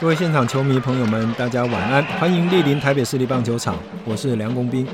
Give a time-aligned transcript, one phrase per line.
[0.00, 4.86] 各位现场球迷朋友们，大家晚安，欢迎莅临台北市立棒球场，我是梁公斌，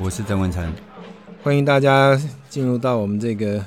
[0.00, 0.72] 我是曾文成，
[1.42, 3.62] 欢迎大家进入到我们这个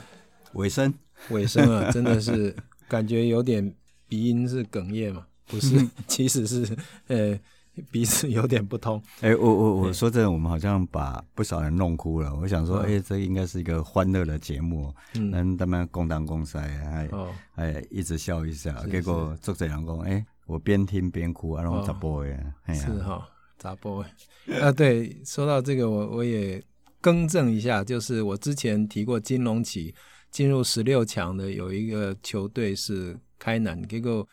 [0.53, 0.91] 尾声，
[1.29, 2.55] 尾声啊， 真的是
[2.87, 3.71] 感觉有点
[4.07, 5.25] 鼻音是哽咽嘛？
[5.47, 6.67] 不是， 其实是
[7.07, 7.37] 呃
[7.91, 9.01] 鼻子有点不通。
[9.21, 12.33] 哎、欸，我我我说真的，我们好像把不少人弄哭了。
[12.35, 17.09] 我想说，哎、欸，这应该是一个欢乐的节目，嗯，能他们共当共塞，还
[17.53, 20.25] 还一直笑一下，结果做这两工，哎。
[20.47, 22.39] 我边听边哭，啊，然后杂播诶，
[22.73, 24.01] 是哈，杂播
[24.45, 26.63] 诶，啊，对，说到这个，我我也
[27.01, 29.93] 更正一下，就是我之前提过金龙旗
[30.31, 34.25] 进入十六强的有一个球队是开南，结果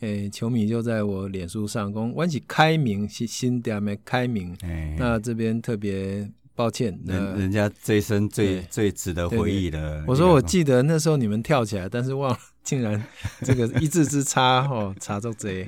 [0.00, 4.56] 诶、欸，球迷就在我脸书上讲，我是开明是新店的开明，
[4.98, 12.38] 那这边特别抱歉，人人家这一生最最值得回忆的，我说我记得那时候你们跳起来，但是忘了。
[12.62, 13.02] 竟然
[13.42, 15.66] 这个一字之差哦，差这贼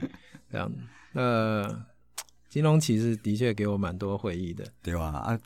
[0.51, 0.71] 这样。
[1.15, 1.85] 呃，
[2.51, 5.07] 金龙骑士的确给我蛮多回忆的，对吧？
[5.07, 5.39] 啊，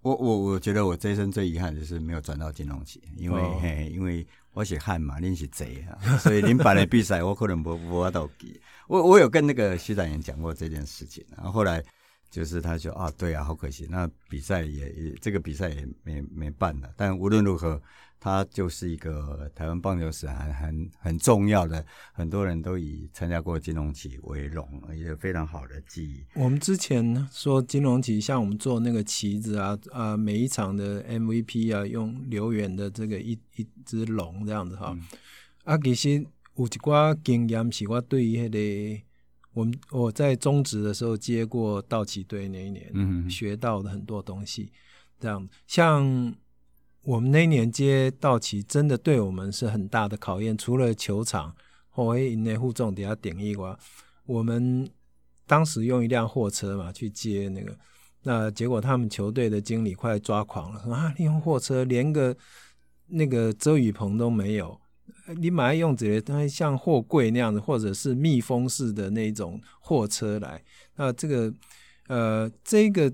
[0.00, 8.60] 我我我觉得我这一生最遗憾的就是没有转到金龙骑，因为、哦、嘿，因为我是汉嘛，您是贼啊， 所以您办的比赛我可能不不法度记。
[8.88, 11.82] 我我有跟那个徐展元讲过这件事情，然后后来
[12.30, 16.90] 就是他说啊，对啊，好可惜，那比赛也也这个比赛也没没办了。
[16.96, 17.80] 但无论如何。
[18.20, 26.24] 他就是一个台湾棒球史很很很重要的，很多人都以参加过金融旗为荣，一个非常好的记忆。
[26.34, 34.92] 我们之前说金融旗，像我们做那个旗子啊，啊，每一场的 MVP 啊，用刘远的这个一一只龙这样子哈。
[34.96, 35.06] 嗯、
[35.62, 36.14] 啊，其实
[36.56, 39.00] 有一寡经验是我对于那个，
[39.58, 44.70] 我们我在中职的时候接过道奇队那一年，嗯，学到的很多东西，
[45.18, 46.34] 这样像。
[47.02, 50.58] 我们那一年接道奇，真的对我们是很大的考验。
[50.58, 51.54] 除了球场，
[51.88, 53.78] 后卫内护重底下顶一瓜，
[54.26, 54.86] 我们
[55.46, 57.74] 当时用一辆货车嘛去接那个，
[58.24, 62.36] 那结果他们球队的经理快抓狂了，说啊，利用货车连个
[63.06, 64.78] 那个遮雨棚都没有，
[65.38, 70.62] 你马上用这些像货柜那样子，或者是密封式的那种货车来。
[70.96, 71.52] 那这个
[72.06, 73.12] 呃，这个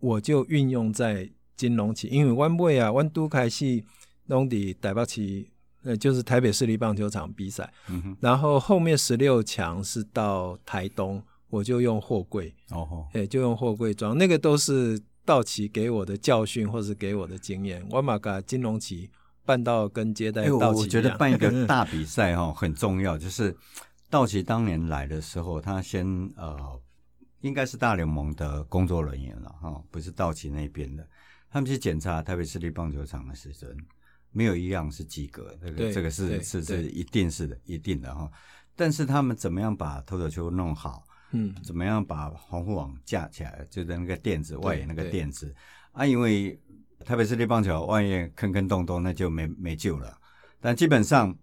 [0.00, 1.30] 我就运用在。
[1.56, 3.80] 金融旗，因为湾尾啊，湾都开始
[4.26, 5.46] 弄的台北市，
[5.84, 7.72] 呃，就是台北市立棒球场比赛。
[7.88, 12.52] 嗯、然后后面十六强是到台东，我就用货柜。
[12.70, 17.86] 哦吼，哎，就用货柜装，那个都是道奇给我的教训，或是给我的经验。
[17.92, 19.08] 我马把金融旗
[19.44, 20.50] 办到跟接待。
[20.50, 23.56] 我觉得办一个 大比赛哈很重要，就是
[24.10, 26.06] 道奇当年来的时候，他先
[26.36, 26.80] 呃，
[27.40, 31.06] 应该是大联盟的工作人员了哈，不是道奇那边的。
[31.50, 33.76] 他们去检查台北市立棒球场的时阵，
[34.32, 38.28] 没有一样是及格，这个对这个是是是一定是的，一定的哈。
[38.74, 41.04] 但是他们怎么样把投手球弄好？
[41.30, 43.64] 嗯，怎么样把防护网架起来？
[43.70, 45.54] 就在那个垫子外野那个垫子
[45.92, 46.60] 啊，因为
[47.04, 50.16] 台北市立棒球万一坑坑洞洞，那就没没救了。
[50.60, 51.36] 但基本上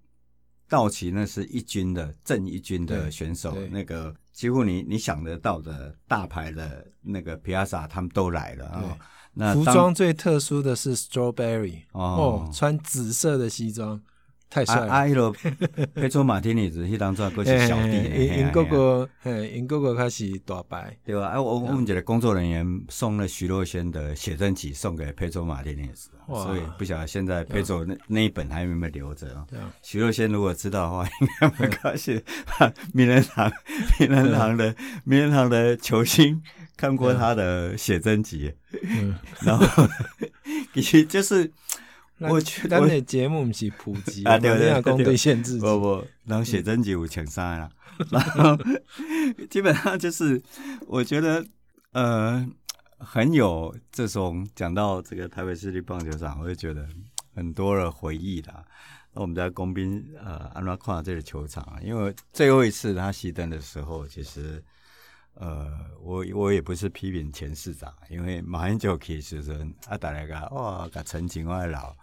[0.68, 8.98] 道奇那是一军的正一军的选手，那个几乎你你想得到的大牌的那个皮亚萨他们都来了啊。
[9.34, 14.02] 那服装最特殊的是 Strawberry 哦，哦，穿紫色的西装，
[14.52, 14.94] 太帅了。
[14.94, 15.32] 啊，迄个
[15.96, 18.04] 佩卓马丁尼子，迄当阵阁是小弟，
[18.38, 19.10] 因哥哥，
[19.54, 21.30] 因哥哥开始大牌，对吧？
[21.30, 29.48] 啊，我我们这个工作人员送了徐若瑄的写真集送给佩卓马丁尼子，所以不晓得现在佩卓那那一本还有没有留着啊？
[29.82, 32.22] 徐若瑄如果知道的话， 应该很高兴。
[32.94, 33.50] 名人堂，
[34.00, 34.76] 名人堂的
[35.06, 36.42] 名人堂的球星。
[36.78, 38.52] 看过他的写真集，
[38.82, 39.88] 嗯、然后
[40.74, 41.52] 其实就是
[42.30, 47.70] 我觉得的节目不是普及啊，对对对，对，对，限制不不，然后写真集有前三了，
[48.12, 48.58] 然后
[49.50, 50.42] 基本上就是
[50.88, 51.46] 我觉得
[51.94, 52.48] 呃
[52.98, 56.88] 很有这种讲到这个台北市立棒球场，我就觉得
[57.36, 58.64] 很多的回忆啦。
[59.14, 64.64] 那我们在工兵呃安拉跨这个球场，因为最后一次他熄灯的时候，其实。
[65.36, 65.66] 呃，
[66.02, 69.54] 我我也不是批评前市长，因为马英九其实是
[69.88, 71.96] 啊，大家个哇，个陈景外老，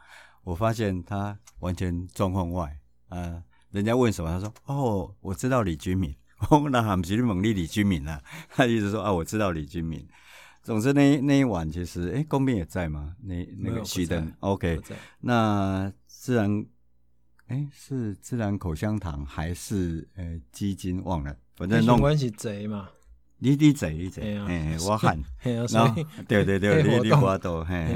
[0.49, 2.65] 我发现他完全状况外
[3.09, 3.43] 啊、呃。
[3.71, 6.17] 人家问什么，他说：“哦，我知道李居敏。
[6.49, 8.19] ”哦，那还不是猛力李居敏啊？
[8.49, 10.09] 他一直说啊，我知道李居敏。
[10.63, 13.15] 总之那那一晚，其实哎，公兵也在吗？
[13.23, 14.81] 那那个熄灯，OK。
[15.21, 16.65] 那自然，
[17.49, 22.89] 哎，是自然口香糖还是呃基金忘了，反正弄关系贼嘛。
[23.37, 25.23] 你你贼一坐，嘿，我喊，
[25.71, 27.87] 然后对对对，你你我都嘿，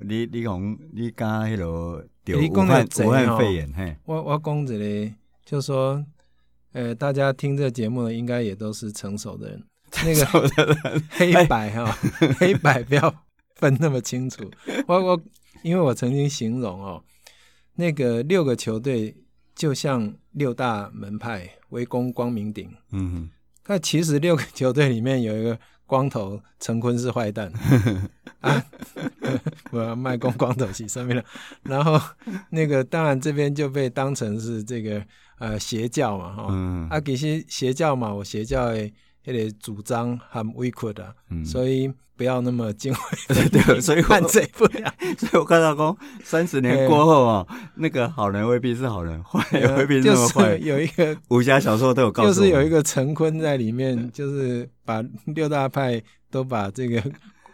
[0.00, 5.14] 你你讲你刚迄个得武汉武汉肺炎，嘿，我我讲一个，
[5.44, 6.04] 就说，
[6.72, 9.64] 呃，大家听这个节目的应该也都是成熟的人，
[10.04, 11.96] 那个 黑白哈，
[12.38, 13.14] 黑白不要
[13.54, 14.50] 分那么清楚。
[14.88, 15.22] 我我
[15.62, 17.02] 因为我曾经形容哦，
[17.76, 19.16] 那个六个球队
[19.54, 23.30] 就像六大门派围攻光明顶，嗯哼，
[23.62, 25.58] 但其实六个球队里面有一个。
[25.86, 27.52] 光头陈坤是坏蛋
[28.40, 28.64] 啊！
[29.70, 31.24] 我要卖光光头洗上面了，
[31.62, 32.00] 然后
[32.50, 35.04] 那个当然这边就被当成是这个
[35.38, 38.92] 呃邪教嘛哈，嗯、啊其实邪教嘛，我邪教诶。
[39.26, 41.16] 也得主张很委屈的，
[41.46, 42.98] 所以不要那么敬畏。
[43.34, 44.92] 对 对，所以看这 不了。
[45.18, 50.56] 所以我看到说，三十年过后啊，那个好人未必是好人，坏人未必是那么坏。
[50.58, 56.00] 有一个武侠小说都有告诉，就是有一个陈坤在里面，就是把六大派
[56.30, 57.02] 都把这个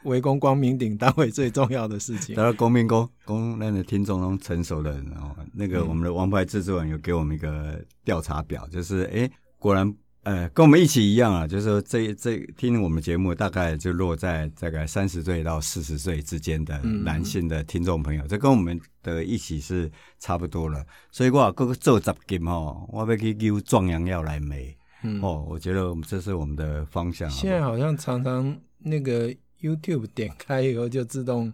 [0.04, 2.34] 围攻光明顶当为最重要的事情。
[2.36, 9.94] 然后公明公公那的听众中成熟的人哦，那个我们的王牌制作人有给我们一个调查表，就是哎，果然。
[10.22, 20.84] 呃，跟我们一起一样啊，就是说这这听我们节目大概就落在大概三十岁到四十岁之间的男性的听众朋友，嗯、这跟我们的一起是差不多了。
[21.10, 24.76] 所以我各个做杂金哦，我要去丢壮阳药来没？
[25.04, 27.28] 嗯、哦，我觉得我们这是我们的方向。
[27.30, 31.50] 现在好像常常那个 YouTube 点开以后就自动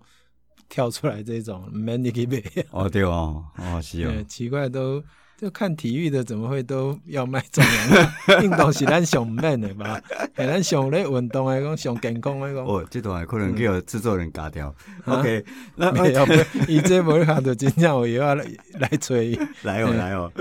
[0.68, 5.00] 跳出来这种 Mandy 哦，对哦，哦是哦，奇怪都。
[5.38, 8.40] 就看体育的怎么会都要卖壮阳药？
[8.42, 10.00] 运动是咱上面的吧？
[10.34, 12.64] 咱上咧运动的讲上健康的讲。
[12.64, 14.74] 哦，这段可能叫制作人嘎掉。
[15.04, 15.44] OK，
[15.76, 16.26] 那没有，
[16.66, 18.46] 以 这没卡的真相，我又要来
[18.80, 19.38] 来吹。
[19.62, 20.32] 来哦，来哦，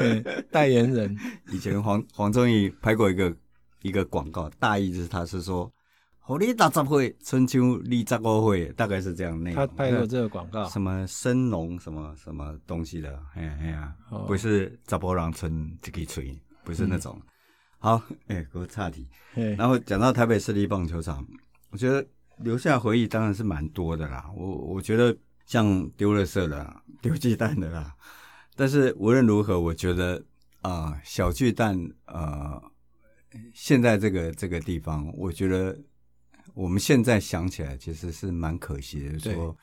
[0.50, 1.16] 代言人。
[1.52, 3.36] 以前黄黄宗义拍过一个
[3.82, 5.70] 一个广告，大意是他是说。
[6.28, 9.56] 好，你六十岁，春秋二十五岁，大概是这样内容。
[9.56, 13.96] 他拍过这个广告，什么生龙什么什么东西的，哎呀哎呀，
[14.26, 17.16] 不是杂波浪村这个吹，不是那种。
[17.16, 17.30] 嗯、
[17.78, 19.08] 好，哎、欸，给我岔题。
[19.36, 21.24] 嘿然后讲到台北市立棒球场，
[21.70, 22.04] 我觉得
[22.38, 24.26] 留下回忆当然是蛮多的啦。
[24.36, 27.94] 我我觉得像丢垃圾的、 丢鸡蛋的啦，
[28.56, 30.16] 但是无论如何，我觉得
[30.64, 32.60] 啊、呃，小巨蛋呃，
[33.54, 35.78] 现在这个这个地方，我觉得。
[36.56, 39.56] 我们现在想起来，其实是蛮可惜的，说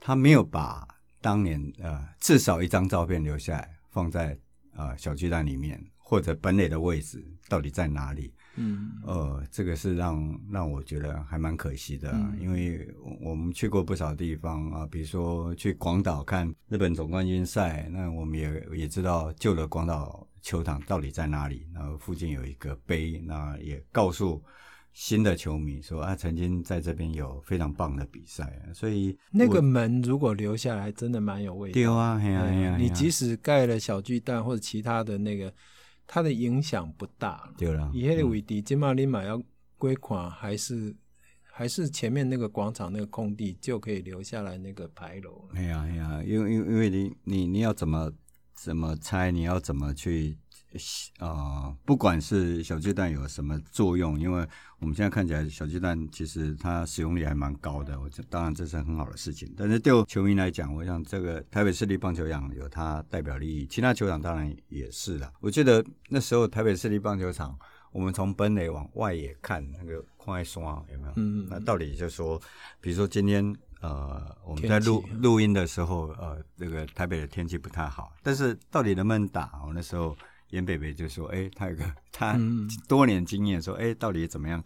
[0.00, 0.86] 他没有把
[1.20, 4.36] 当年呃至少一张照片留下来，放在
[4.74, 8.34] 呃小巨蛋里面，或者本垒的位置到底在哪里？
[8.56, 24.42] 嗯，呃，这个是让让我觉得还蛮可惜的，嗯、因为我们去过不少地方啊，比如说去广岛看日本总冠军赛，那我们也也知道旧的广岛球场到底在哪里，然后附近有一个碑，那也告诉。
[24.92, 31.72] 新的球迷说啊，曾经在这边有非常棒的比赛，所以那个门如果留下来，真的蛮有味道。
[31.72, 35.52] 对啊，嘿啊，嘿啊，你即使盖了小巨蛋或者其他的那个，
[36.06, 37.50] 它的影响不大。
[37.56, 39.42] 对了，以那个为底，金马林马要
[39.78, 40.94] 归款，还是
[41.42, 45.48] 还是前面那个广场那个空地就可以留下来那个牌楼。
[45.54, 48.12] 哎呀哎呀，因为因为因为你你你要怎么
[48.54, 50.36] 怎么猜，你要怎么去？
[51.18, 54.46] 啊、呃，不管是小巨蛋有什么作用，因为
[54.78, 59.52] 我们现在看起来小巨蛋其实它使用率还蛮高的，我这当然这是很好的事情。
[59.56, 65.32] 但是对球迷来讲，我想这个台北市立棒球场有它代表利益，其他球场当然也是啦。
[65.40, 67.56] 我记得那时候台北市立棒球场，
[67.92, 71.12] 我们从本垒往外野看那个快刷有没有？
[71.16, 72.40] 嗯，那到底就是说，
[72.80, 79.62] 比如说今天呃我们在录录音的时候，呃，这个台北的天气不太好，但是到底能不能打？
[79.66, 80.16] 我那时候。
[80.52, 82.38] 严北北就说：“哎、欸，他有个他
[82.86, 84.62] 多年经验，说，哎、欸，到底怎么样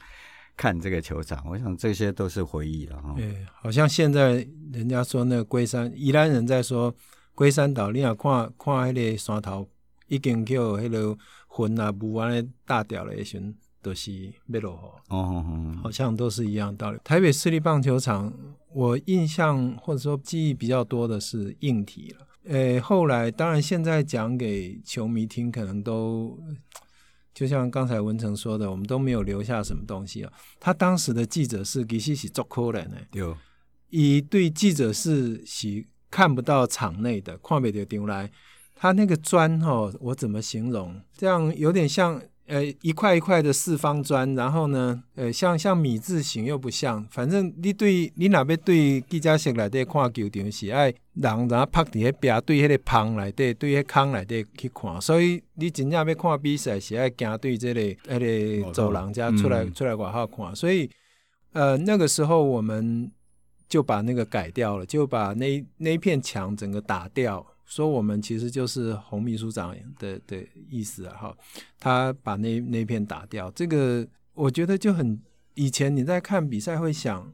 [0.56, 1.42] 看这个球场？
[1.48, 3.14] 我想这些都是回忆了哈。
[3.16, 6.92] 对，好像现在人家说那个龟山宜兰人在说
[7.34, 9.68] 龟山岛，你要看看那个山头
[10.08, 11.16] 已经叫那个
[11.58, 12.28] 云啊雾啊
[12.64, 14.10] 大掉了，一群都是
[14.46, 15.14] 没落雨。
[15.14, 16.98] 哦，哦，哦，好像都是一样道理。
[17.04, 18.32] 台北市立棒球场，
[18.72, 26.38] 我印象或者说记忆比较多的是硬体了。”诶，后来当然，现在讲给球迷听，可能都
[27.34, 30.32] 就像刚才文成说的，我们都没有留下什么东西啊。
[30.60, 33.36] 他当时的记者是其实是做客人的，有，
[33.90, 38.30] 以对记者是是看不到场内的，看不到丢来，
[38.74, 41.00] 他那个砖哈，我怎么形容？
[41.16, 42.22] 这样有点像。
[42.46, 60.88] 呃，一块一块的四方砖，然后呢，呃，像像米字形又不像，反正你对你哪边对记者室来对看球场是爱人，然后趴伫迄边对迄个棚来对对迄坑来对去看，所以你真正要看比赛是爱行对这个迄个走廊家出来、嗯、出来外口看，所以
[61.52, 63.10] 呃那个时候我们
[63.68, 71.36] 就把那个改掉了，就把那那一片墙整个打掉，说我们其实就是洪秘书长的的意思啊，哈，
[71.78, 75.20] 他把那那片打掉，这个我觉得就很
[75.54, 77.32] 以前你在看比赛会想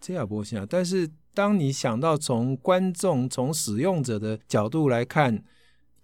[0.00, 5.42] 这样不行，但是当你想到从观众从使用者的角度来看，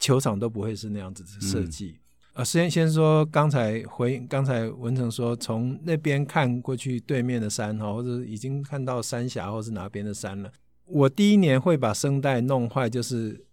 [0.01, 1.99] 球场都不会是那样子的设计。
[1.99, 2.01] 嗯
[2.37, 10.53] 啊，先先说刚才回刚才文成说，从那边看过去对面的山哈，或者已经看到三峡或是哪边的山了。
[10.85, 13.46] 我第一年会把声带弄坏，就是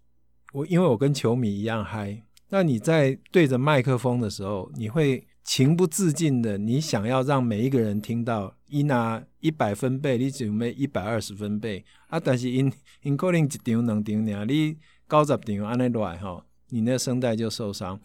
[0.54, 2.22] 我因为我跟球迷一样嗨。
[2.48, 14.76] 那你在对着麦克风的时候，你会情不自禁的，你想要让每一个人听到，伊拿一百分贝，你准备一百二十分贝啊，但是因因可能一场两场呢，你
[15.08, 17.98] 九十场安尼来哈，你那声带就受伤。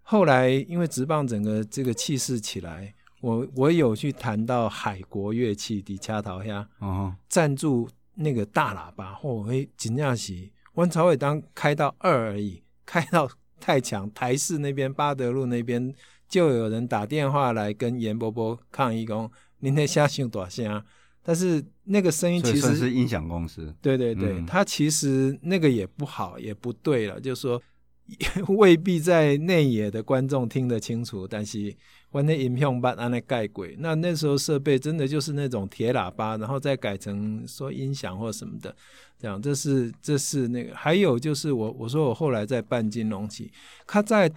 [0.00, 13.28] 后来，因为直棒整个这个气势起来，我我有去谈到海国乐器的恰桃下，哦，赞助那个大喇叭，或、哦，哎，真正是，温朝伟当开到二而已， 开到
[13.60, 15.94] 太强，台视那边八德路那边
[16.26, 20.82] 就有人打电话来跟严伯伯抗议说，讲您那下线大声，
[21.22, 27.60] 但是那个声音其实是音响公司，对对对，他、嗯、其实那个也不好，也不对了，就是说。
[28.46, 31.74] 未必在内野的观众听得清楚，但是
[32.16, 38.74] 我那音响把安那盖鬼，那那时候设备真的就是那种铁喇叭，然后再改成说音响或什么的，
[39.18, 43.52] 这样这是这是那个，还有就是我我说我后来在办金融期，
[43.86, 44.32] 他在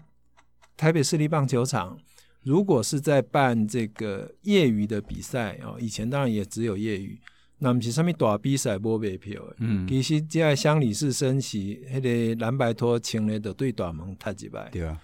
[0.75, 1.97] 台北市立棒球场，
[2.43, 7.17] 如果是在办这个业余的比赛哦，以前当然也只有业余。
[7.61, 14.69] 那不是上面大比赛播卖票的，嗯，其实只要乡里市升旗，那个蓝白拖穿的都对大门踢几摆。
[14.69, 14.97] 对啊，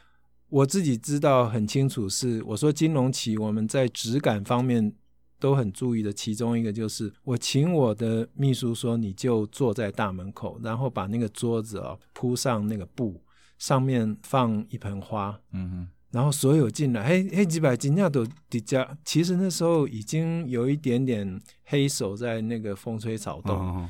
[0.56, 4.94] 我自己知道很清楚是，我说金融旗我们在质感方面
[5.38, 13.22] 都很注意的，其中一个就是我请我的秘书说，你就坐在大门口，然后把那个桌子啊铺上那个布，
[13.58, 15.88] 上面放一盆花，嗯哼。
[16.12, 18.98] 然后所有进来，黑黑几百斤那都叠加。
[19.04, 23.54] 其实那时候已经有一点点黑手在那个风吹草动。
[23.58, 23.90] 哦哦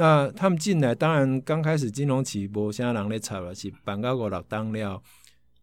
[0.00, 5.02] 那他们进来，当然刚开始金融起波，现在人咧吵了起，板高狗老当料，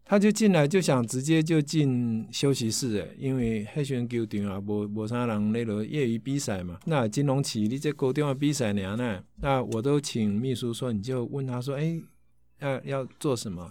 [0.06, 6.78] 他就进来就想直接就进休息室诶，因为黑旋球场啊，无无啥人那个业余比赛嘛。
[6.86, 9.22] 那金融起你这高中的比赛呢？
[9.40, 12.00] 那我都请秘书说，你就问他说，哎。
[12.58, 13.68] 要要做什么？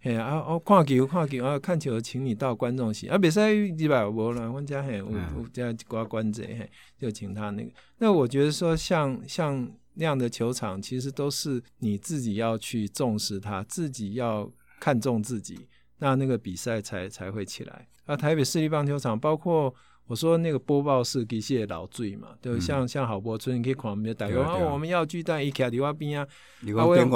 [0.00, 0.38] 嘿啊！
[0.40, 1.56] 哦，看球看球啊！
[1.56, 3.16] 看球，请你到观众席啊！
[3.16, 7.70] 比赛一百五啦，我家嘿，我我家刮关子嘿，就请他那个。
[7.98, 14.50] 那我觉得说，像像那样的球场，其实都是你自己要去重视它，自己要
[14.80, 17.86] 看重自己，那那个比赛才才会起来。
[18.04, 19.74] 啊，台北市立棒球场包括。
[20.06, 26.28] 我说那个播报室其实也老醉嘛，对，像像郝柏村，你可以看我们的台湾啊，我们要巨蛋一徛在我边啊，
[26.76, 27.10] 啊，我用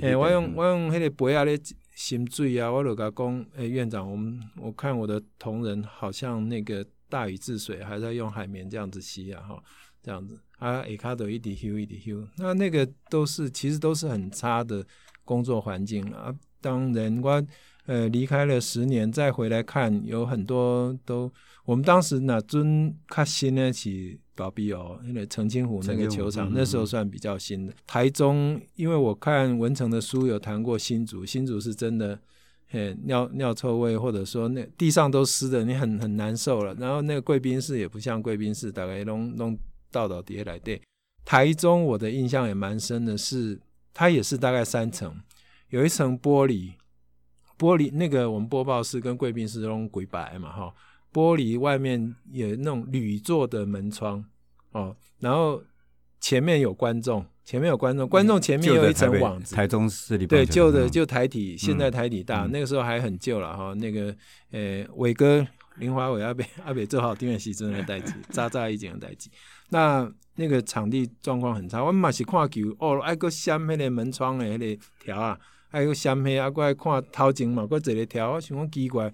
[0.00, 1.54] 哎，我用我用那个杯啊咧
[1.94, 9.62] 心醉啊，我就甲讲，哎，院长，我们我看我的同仁好像那个大禹治水还在用海绵这样子吸啊，哈，
[10.02, 14.82] 这样子啊，一卡都一直修一直修，那那个都是其实都是很差的
[15.26, 16.34] 工作环境啊。
[16.62, 17.46] 当然我
[17.88, 21.32] 呃离开了十年再回来看，有很多都。
[21.64, 27.74] 我们当时那尊较新的是保庇哦，因为澄清湖那个球场那时候算比较新的。
[27.86, 32.18] 台中，因为我看文成的书有谈过新竹，新竹是真的，
[32.68, 36.74] 嘿，尿尿臭味，或者说那地上都湿的，你很很难受了。
[36.78, 39.58] 然后那个贵宾室也不像贵宾室，大概弄弄
[39.90, 40.80] 倒倒叠来对。
[41.22, 43.60] 台中我的印象也蛮深的是，
[43.92, 45.14] 它也是大概三层，
[45.68, 46.72] 有一层玻璃，
[47.58, 50.72] 玻璃那个我们播报室跟贵宾室都用鬼白嘛，哈。
[51.12, 54.22] 玻璃外面有那种铝做的门窗
[54.72, 55.60] 哦，然后
[56.20, 59.54] 前面有观众，前面有观众，观众前面有一层网子。
[59.54, 63.72] 台中市里对旧的就台体，现在台体大，嗯、那个时候还很旧了哈。
[63.74, 64.14] 那个
[64.50, 65.44] 呃，伟哥
[65.78, 69.30] 林华伟阿北阿北做好电源系统的代志，渣渣一件的代志。
[69.70, 75.38] 那那个场地状况很差，我们嘛是看球哦，爱个掀那个门窗的那个条啊，
[75.70, 79.12] 爱个掀黑啊，过来看头前嘛，过一个条，我想讲奇怪。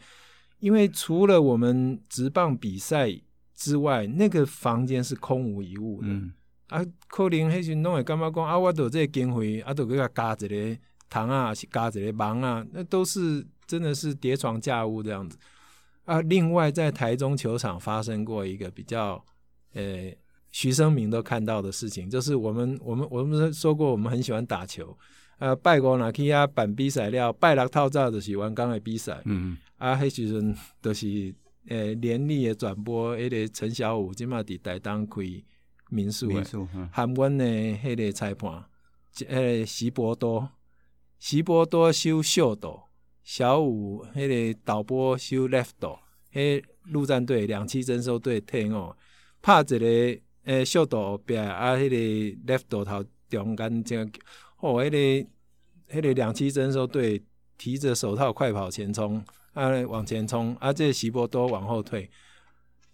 [0.60, 3.10] 因为除了我们直棒比赛
[3.54, 6.08] 之外，那个房间是空无一物的。
[6.08, 6.32] 嗯、
[6.68, 8.58] 啊，可能那些弄会干嘛讲啊？
[8.58, 10.78] 我都这个经费，啊，都给他加一个
[11.10, 15.36] 糖啊，是加一个网啊，那都是真的是叠床架屋这样子。
[16.04, 19.22] 啊，另外在台中球场发生过一个比较，
[19.74, 20.10] 呃，
[20.50, 24.96] 徐生明都看到的事情，就是我们我们我们说过，我们很喜欢打球。
[25.38, 29.20] 呃，拜五若去遐办比赛了，拜六透早就是员工的比赛。
[29.24, 29.56] 嗯。
[29.76, 31.34] 啊，迄时阵都是
[31.68, 35.22] 诶连力诶转播，迄个陈小武即马伫台东开
[35.90, 38.64] 民宿诶，民宿，含阮诶迄个裁判，
[39.14, 40.48] 迄个徐博多，
[41.18, 42.80] 徐博多修秀斗，
[43.24, 45.98] 小五迄个导播修 left 斗，
[46.32, 48.94] 迄陆战队两栖侦搜队退伍，
[49.42, 54.10] 拍一个诶秀斗边啊，迄个 left 斗头中间这样，
[54.64, 55.28] 哦，迄个
[55.94, 57.22] 迄个两栖侦搜队
[57.58, 62.10] 提着手套快跑前冲，啊往前冲，啊这徐博多往后退，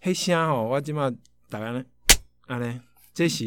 [0.01, 1.09] 迄声吼，我即马
[1.49, 1.81] 大家呢，
[2.47, 2.77] 安尼。
[3.13, 3.45] 这是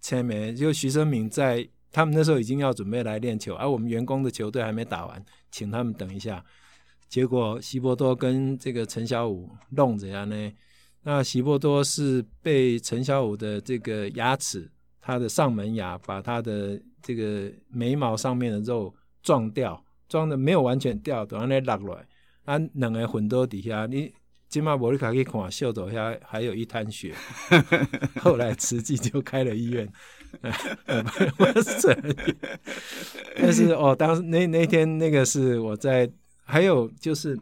[0.00, 6.42] 前面就徐生明在他们那时候已经要准备来练球，而、啊、我们员工的球队还没打完，请他们等一下。
[7.10, 10.52] 结果席波多跟这个陈小武弄怎样呢？
[11.02, 14.70] 那席波多是被陈小武的这个牙齿，
[15.02, 22.06] 他的上门牙把他的这个眉毛上面的肉撞掉，撞的没有完全掉，等下那落来，
[22.44, 24.14] 啊，两个混到底下你。
[24.48, 27.14] 今嘛我你卡去看，秀走下还有一滩血。
[28.20, 29.90] 后来慈济就开了医院。
[33.34, 36.06] 但是哦，当时那那天那个是我在，
[36.44, 37.34] 还有就是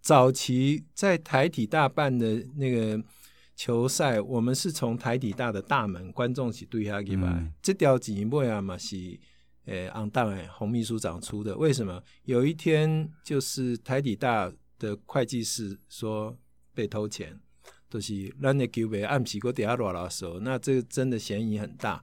[0.00, 3.00] 早期在台体大办的那个
[3.56, 7.34] 球赛，我们是从台体大的大门观众席对下去吧。
[7.38, 9.18] 嗯、这条钱尾啊嘛是
[9.66, 11.56] 呃，昂当哎，洪秘书长出的。
[11.56, 12.02] 为什么？
[12.24, 14.52] 有一天就是台体大。
[14.76, 16.36] 的会计师说
[16.74, 17.40] 被偷钱，
[17.88, 22.02] 都、就是让那球被按起过底下落了手，那这个真的嫌疑很大。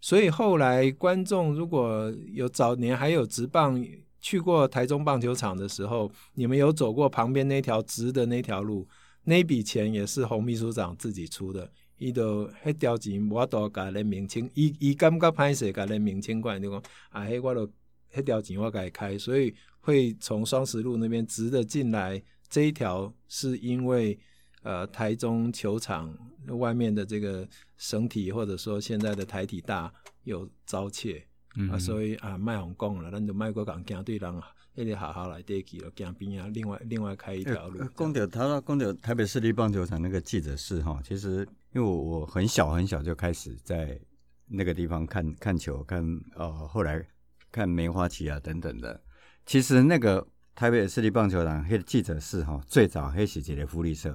[0.00, 3.84] 所以后来观众如果有早年还有直棒
[4.20, 8.88] 去过台中棒球场的时候，你们有走过旁边那条直的那条路，
[9.24, 11.70] 那笔钱也是洪秘书长自己出的。
[11.98, 17.66] 伊都迄条钱我都甲人名清，伊伊感觉歹势甲人名清过来就讲啊，迄我都
[18.14, 19.54] 迄条钱我甲伊开，所以。
[19.84, 24.16] 会从双十路那边直的进来，这一条是因为
[24.62, 27.44] 呃台中球场外面的这个
[27.78, 31.26] 省体或者说现在的台体大有遭窃，
[31.56, 34.32] 嗯、啊，所以啊卖红光了，咱就卖过港警对人
[34.74, 37.84] 一直好好来得起了，江边啊，另外另外开一条路。
[37.94, 44.00] 公牛他说公牛台北市立棒球场那个记者室哈，其实因为我我很小很小就开始在
[44.46, 46.02] 那个地方看看球，看
[46.36, 47.04] 呃后来
[47.50, 48.98] 看梅花旗啊等等的。
[49.44, 54.10] 其实那个台北市立棒球场那个记者室哈，最早还是一个福利社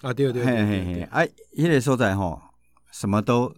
[0.00, 2.54] 啊，对对对，对，对，对，哎，那个所在哈，
[2.90, 3.54] 什么都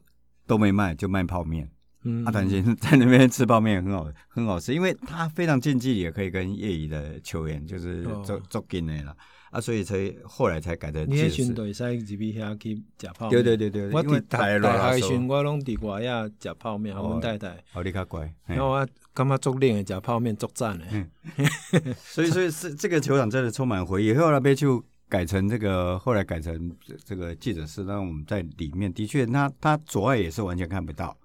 [0.46, 1.70] 都没卖，就卖泡面。
[2.06, 9.14] 嗯，啊，但 是在那边吃泡面很好，很好吃，因为他非常近距离，也可以跟业余的球员就是做做近的啦。
[9.50, 11.06] 啊，所以才后来才改的。
[11.06, 13.30] 你去都会使入去遐去食泡面。
[13.30, 17.56] 对对对对，我伫台台巡，我拢伫外遐食泡面，我们太太。
[17.72, 18.30] 好，你较乖。
[18.46, 20.84] 然后我感觉足冷的，食泡面足赞的。
[21.96, 24.12] 所以，所以是这个球场真的充满回忆。
[24.14, 31.16] 后来被就改成这个，后来改成这个记者室，让我们在里面的确，那他左外也是完全看不到，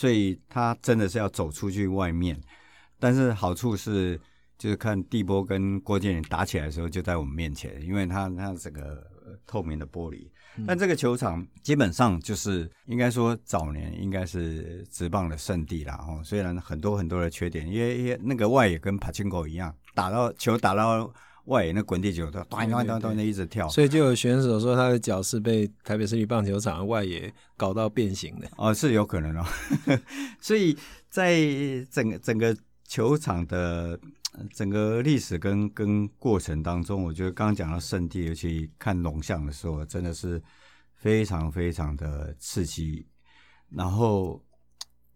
[0.00, 2.40] 所以他真的是要走出去外面。
[2.98, 4.18] 但是好处是。
[4.60, 9.02] 就是看地波跟郭建林打起来的时候，就在我们面前，因为他他整个
[9.46, 10.28] 透明的玻璃。
[10.66, 15.98] 但这个球场基本上就是应该说早年应该是直棒的圣地啦。
[16.06, 21.10] 哦，虽然很多很多的缺点，因为因为那个外野跟帕金狗一样，打到球打到
[21.50, 23.68] 外野那滚地球都咚咚咚咚的一直跳。
[23.68, 28.48] 所以就有选手说他的脚是被台北市立棒球场的外野搞到变形的。
[28.56, 29.44] 哦，是有可能哦。
[30.40, 30.76] 所以
[31.08, 31.38] 在
[31.90, 34.00] 整个整个球场的。
[34.54, 40.40] 整个历史跟跟过程当中，我觉得刚刚讲到圣地，尤其看龙象的时候，真的是
[40.94, 43.04] 非常非常的刺激。
[43.70, 44.40] 然后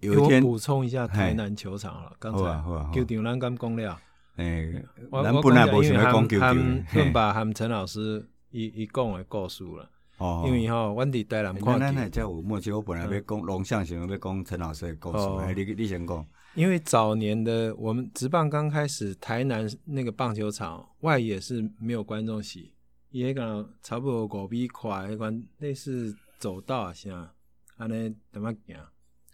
[0.00, 4.00] 有一天补充一下台南球场了，刚才球场咱刚讲了，
[4.36, 4.82] 哎，
[5.22, 9.88] 咱本来无想要讲球场，他们把他们陈老师伊伊讲诶故事了。
[10.18, 12.70] 哦，因为吼，阮伫台南看球，那有默契。
[12.72, 16.26] 我本来要讲龙象，想要讲陈老师的故事，你你先讲。
[16.54, 22.72] 因为早年的我们职棒刚开始，台南那个棒球场外野是没有观众席，
[23.10, 27.32] 也个差不多五米宽，迄款类似走道啊，啥
[27.76, 28.76] 安尼怎么行，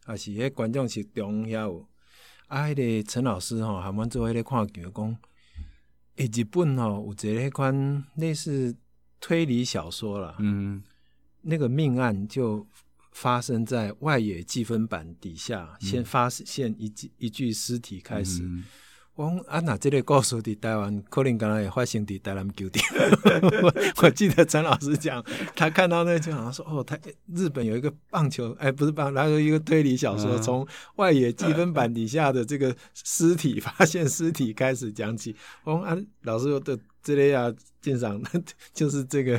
[0.04, 1.86] 还是迄观众席中遐有。
[2.50, 5.16] 啊，迄个陈老师吼，含阮做迄个看球讲，
[6.16, 8.76] 诶，日本吼有一个迄款类似
[9.20, 10.82] 推理小说啦，嗯，
[11.42, 12.66] 那个命案就。
[13.12, 18.48] 发生在外野计分板底下，嗯、先发现一具一具尸体开始。
[19.20, 22.82] 我讲、嗯、啊，那这个故事在台湾可能刚刚也发生在台南球场。
[24.02, 25.22] 我记得陈老师讲，
[25.54, 26.98] 他看到那就好像说，哦，他
[27.34, 35.36] 日本有一个棒球，哎，不是棒，然后有一个推理小说，从、嗯、外野计分板底下的这个尸体 发现尸体开始讲起。
[35.64, 37.52] 我讲啊，老师的这类啊，
[37.82, 38.18] 鉴赏
[38.72, 39.38] 就是这个。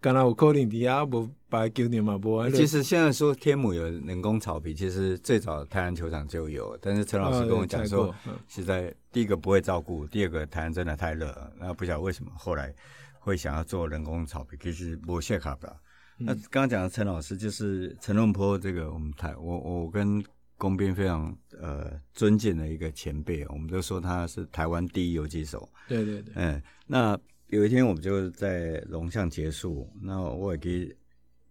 [0.00, 2.48] 刚才我可能底下不把球场嘛不。
[2.50, 8.14] 其实现在说天母有人工草皮，其实最早台南球场就有，但是陈老师跟我讲说，
[8.46, 12.72] 现在第一个不会照顾，第二个台南真的太热了，那不晓得为什么后来
[13.18, 15.74] 会想要做人工草皮，其实不屑卡吧。
[16.20, 20.22] 那刚刚讲的陈老师就是陈龙坡，这个我们台我我跟
[20.56, 25.68] 工兵非常呃尊敬的一个前辈，我们都说他是台湾第一游击手。
[25.88, 26.32] 对对对。
[26.34, 30.94] 嗯，那有一天我们就在龙象结束，那我也给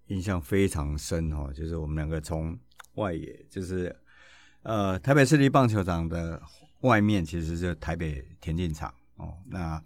[0.07, 2.57] 印象非常深哦，就是我们两个从
[2.95, 3.95] 外野，就是
[4.61, 6.41] 呃台北市立棒球场的
[6.81, 9.83] 外面，其实是台北田径场哦，那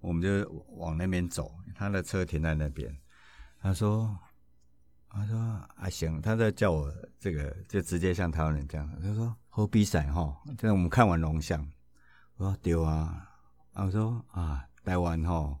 [0.00, 2.92] 我们就往那边走，他的车停在那边。
[3.60, 4.18] 他说
[5.08, 8.90] ：“他说啊行，他在叫我这个，就直接像台湾人这样。
[9.00, 11.64] 他说好比赛哈，现在我们看完龙象，
[12.34, 13.28] 我说对啊。
[13.74, 15.56] 我说啊，台湾哈，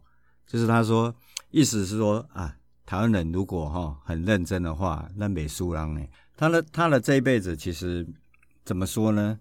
[0.46, 1.14] 就是他说
[1.50, 6.04] 意思是说啊，台湾人如果哈很认真的话，那美苏郎呢。
[6.36, 8.06] 他的他的这一辈子其实
[8.64, 9.38] 怎么说呢？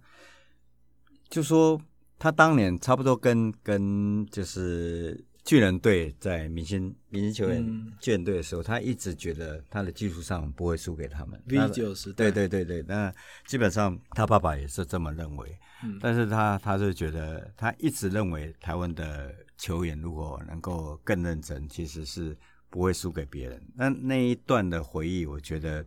[1.29, 1.81] 就说
[2.19, 11.41] 他当年差不多跟跟就是。”巨人队在明星明星球员巨人队的时候，嗯，他一直觉得他的技术上不会输给他们。
[11.47, 13.11] V 九时代，对对对对，那
[13.47, 15.57] 基本上他爸爸也是这么认为。
[15.83, 22.37] 嗯，但是他他是觉得他一直认为台湾的球员如果能够更认真，其实是
[22.69, 23.59] 不会输给别人。
[23.75, 25.83] 那那一段的回忆，我觉得，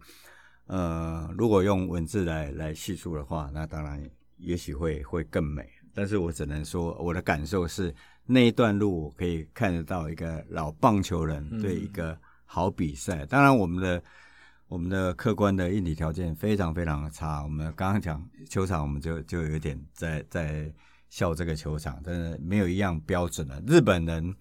[0.66, 4.02] 呃，如果用文字来来叙述的话，那当然
[4.36, 5.70] 也许会会更美。
[5.94, 7.94] 但是我只能说，我的感受是。
[8.26, 13.26] 那一段路，我可以看得到一个老棒球人对一个好比赛。
[13.26, 14.02] 当然，我们的
[14.66, 17.42] 我们的客观的硬体条件非常非常的差。
[17.42, 20.72] 我们刚刚讲球场，我们就就有点在在
[21.10, 23.62] 笑这个球场，但是没有一样标准的。
[23.66, 24.34] 日本人，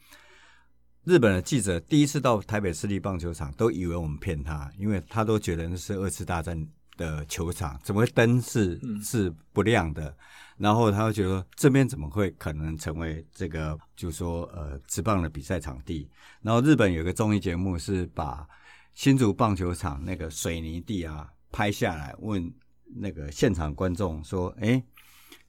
[1.04, 10.16] 日本的记者第一次到台北市立棒球场，都以为我们骗他，因为他都觉得那是二次大战的球场，怎么会灯是是不亮的？
[10.58, 16.10] 然后他会觉得这边怎么会可能成为这个，就说呃职棒的比赛场地？
[16.42, 18.48] 然后日本有个综艺节目是把
[18.94, 22.54] 新竹棒球场那个水泥地啊拍下来，问
[22.96, 24.84] 那个现场观众说：“哎，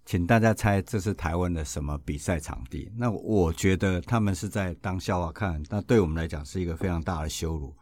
[0.07, 7.77] 请大家猜这是台湾的什么比赛场地？”那我觉得他们是在当笑话看，那对我们来讲是一个非常大的羞辱。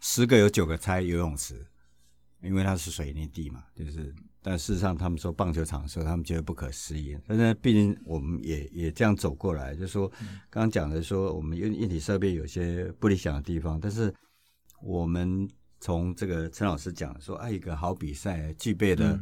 [0.00, 1.66] 十个有九个猜游泳池，
[2.42, 4.14] 因为它是水泥地嘛，就是。
[4.46, 7.16] 但事实上，他们说棒球场的时候，他们觉得不可思议。
[7.26, 10.06] 但是毕竟我们也也这样走过来，就是说
[10.50, 13.80] 刚刚讲的说，我们硬硬体设备有些不理想的地方。
[13.80, 14.14] 但是
[14.82, 15.48] 我们
[15.80, 19.18] 从这个陈老师讲说，啊，一个好比赛具备了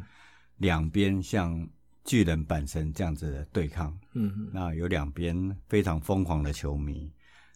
[0.56, 1.68] 两边像
[2.04, 7.08] 巨人阪神这样子的对抗，嗯，那有两边非常疯狂的球迷，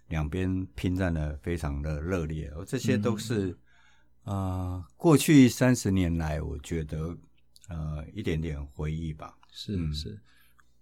[0.07, 3.51] 两边拼战的非常的热烈，这些都是
[4.23, 7.13] 啊、呃，过去三十年来，我觉得。
[7.69, 9.37] 呃，一点点回忆吧。
[9.51, 10.19] 是、嗯、是，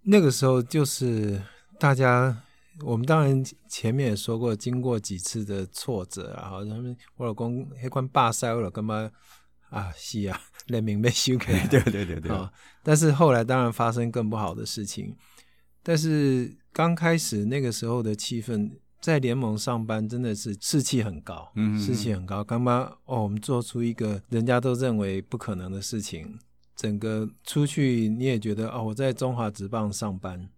[0.03, 1.41] 那个时候就是
[1.79, 2.35] 大家，
[2.81, 9.09] 我们当然前面也说过，经过几次的挫折然后他们我老公那关罢赛了，干嘛
[9.69, 9.91] 啊？
[9.95, 11.67] 是啊，人民被修改。
[11.67, 12.31] 对对对对。
[12.31, 12.51] 啊，
[12.83, 15.15] 但是后来当然发生更不好的事情。
[15.81, 22.43] 但是刚开始那个时候的气氛，在联盟上班真的是士气很高，嗯，士气很高。
[22.43, 26.37] 干嘛哦，我们做出一个人家都认为不可能的事情。
[26.75, 30.49] 整个出去你也觉得哦，我在中华职棒上班，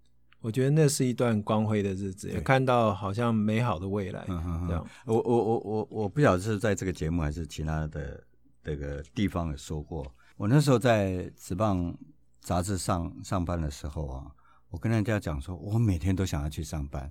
[0.41, 4.25] 我觉得那是一段光辉的日子，也看到好像美好的未来。
[4.25, 4.33] 这
[4.73, 8.23] 样，我我我我我不晓得是在这个节目还是其他的
[8.63, 10.05] 这个地方有说过。
[10.35, 11.95] 我那时候在职棒
[12.41, 14.25] 杂志上上班的时候啊，
[14.69, 17.09] 我跟人家讲说，我每天都想要去上班。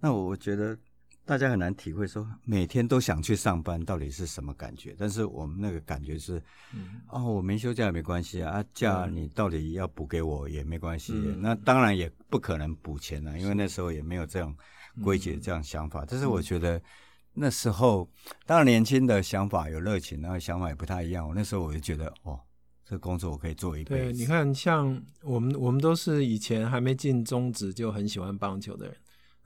[0.00, 0.76] 那我觉得。
[1.30, 6.42] 大家很难体会说每天都想去上班到底是什么感觉，但是我们那个感觉是，
[6.74, 11.40] 嗯、哦，我没休假也没关系啊，假你到底要补给我也没关系，嗯。
[11.40, 14.52] 那当然也不可能补钱了，因为那时候也没有这样
[15.04, 16.04] 规矩这样想法。
[16.04, 16.82] 但是我觉得
[17.32, 18.10] 那时候
[18.44, 21.28] 当然年轻的想法有热情，然后想法也不太一样。
[21.28, 22.40] 我那时候我就觉得，哦，
[22.84, 24.02] 这工作我可以做一辈子。
[24.02, 28.96] 对，你看，像我们我们都是以前还没进中职就很喜欢棒球的人。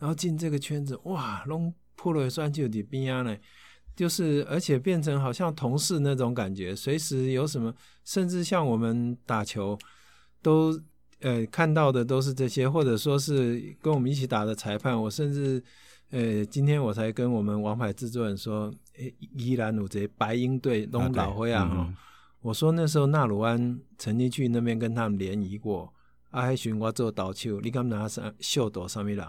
[0.04, 3.34] 然后进这个圈子，哇，弄破了算就得边啊呢，
[3.96, 9.78] 就是而且变成好像同事那种感觉，随时有什么，甚至像我们打球，
[10.42, 10.78] 都
[11.20, 15.64] 呃看到的都是这些，或者说是跟我们一起打的裁判，我甚至
[16.10, 21.96] 呃今天我才跟我们王牌制作人说，诶，宜兰有这白鹰队拢老灰啊，嗯、
[22.42, 25.90] 我说那时候纳鲁安曾经去那边跟他们联谊过，
[26.32, 29.26] 阿海寻我做导球，你敢拿上秀斗上面人？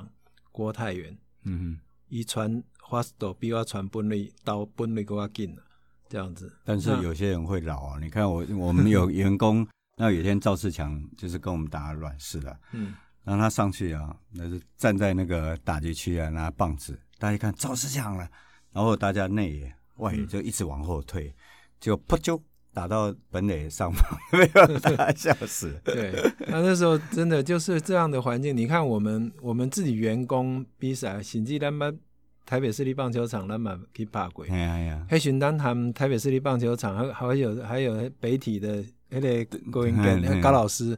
[0.56, 5.62] 郭泰源，嗯哼，伊传发速度比我传本率到本率更加紧了，
[6.08, 6.50] 这样子。
[6.64, 9.68] 但是有些人会老啊，你看我我们有员工，
[10.00, 18.26] 那有一天赵世强就是跟我们打软式的，嗯，然后他上去啊，那是站在那个打击区啊，拿棒子，大家一看赵世强了，
[18.72, 21.36] 然后大家内野外野就一直往后退，
[21.82, 22.42] 就扑就。
[22.76, 25.74] 打到本垒上方，没有他笑死。
[25.86, 26.14] 对，
[26.48, 28.56] 那那时候真的就是这样的环境。
[28.56, 31.98] 你看，我们我们自己员工比赛，甚至咱们
[32.46, 34.46] 台北市立棒球场，咱们可以爬过。
[34.50, 35.08] 哎呀呀！
[35.10, 40.98] 还寻当他们台北市立棒球场，还还有还有北体的那个郭英根高老师，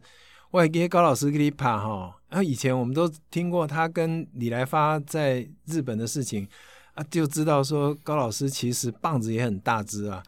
[0.49, 2.11] 我还给高老师给你爬哈。
[2.29, 6.45] 然后以前我们都听过他跟李来发在日本的事情
[6.95, 10.23] 啊，就知道说高老师其实棒子也很大只啊，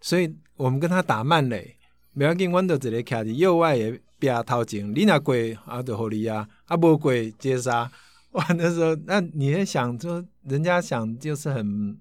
[0.00, 0.34] 所以。
[0.60, 1.74] 我们跟他打慢垒，
[2.12, 5.34] 不要紧，我都直接卡在右外野边头前，你那过
[5.64, 7.90] 啊就好你啊，啊不过接杀。
[8.32, 11.96] 哇，那时候那你也想说，人家想就是很，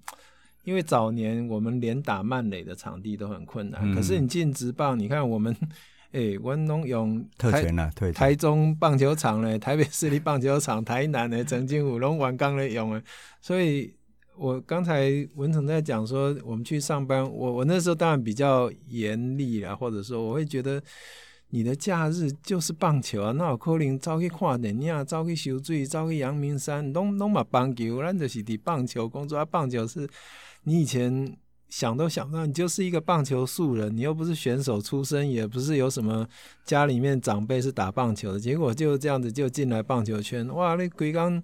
[0.65, 5.55] 因为早年我们连打慢垒的场地都很困难，嗯、可是你进职棒，你看我们，
[6.11, 13.01] 哎、欸，文龙用特权了，特台中棒球场嘞， 台北市立棒球场，台南的曾经五龙玩刚的用的，
[13.39, 13.93] 所以。
[14.39, 20.81] 我刚才文成在讲说，我们去上班，我我那时候当然比较严厉啊，或者说我会觉得
[21.49, 29.43] 你的假日就是棒球啊，那有可能走去看电影，走去修水，走去阳明山，拢拢嘛棒球，咱就是伫棒球工作啊。
[29.43, 30.07] 棒球是
[30.63, 31.35] 你以前
[31.67, 36.25] 想都想不到，你就是一个棒球素人，你又不是选手出身，也不是有什么
[36.63, 41.43] 家里面长辈是打棒球的，结果就这样子就进来棒球圈，哇，那规刚。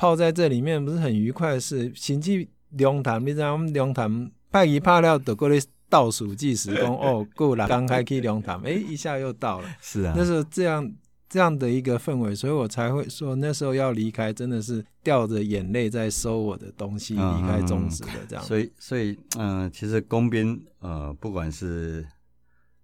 [0.00, 1.92] 泡在这里面不是很愉快的事。
[1.94, 5.58] 甚至龙潭，你知道我们龙潭拍一拍了，都过来
[5.90, 9.68] 倒数计时，讲 哦，够了，刚开去龙潭，哎，一下又到了。
[9.82, 10.90] 是啊，那时候这样
[11.28, 18.42] 这样的一个氛围，所以我才会说那时候要离开，真的是掉着眼泪在收我的东西，离开中职的这样。
[18.42, 22.06] 所以，所以，嗯、呃，其实工兵，呃，不管是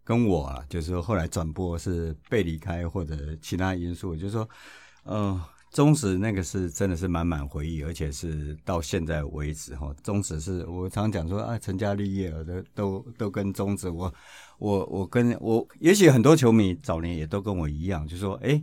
[0.04, 4.46] 跟我啊，就是说后来转播是被离开或者其他因素，就是说，
[5.04, 5.44] 嗯、呃。
[5.76, 9.94] 中职那个是真的是满满回忆，而且是到现在为止哈。
[10.02, 14.10] 中职是我常常讲说啊，成家立业了的都都跟中职，我
[14.58, 18.58] 我我跟我，也许很多球迷早年也都跟我一样，就说哎，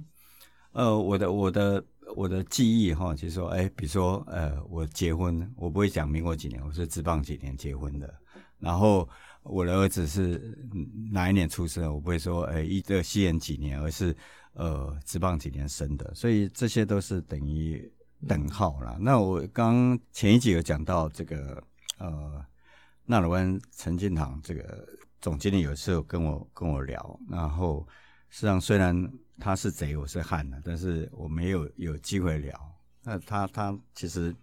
[0.71, 8.11] 呃，我的我的我的记忆哈，就是说哎，比如说呃，我结婚，我不会讲民国几年，我是职棒几年结婚的，
[8.57, 9.07] 然后
[9.43, 10.57] 我的儿子是
[11.11, 14.17] 哪一年出生，我不会说哎，一个西元几年，而是。
[14.53, 17.91] 呃，职棒几年生的，所以这些都是等于
[18.27, 18.97] 等号啦。
[18.99, 21.63] 那我刚前一集有讲到这个，
[21.97, 22.45] 呃，
[23.05, 24.87] 纳鲁湾陈进堂这个
[25.19, 27.87] 总经理有时候跟我跟我聊，然后
[28.29, 32.57] 实际上虽然他是贼，我是汉的，但是我没有有机会聊。
[33.03, 34.35] 那他他其实。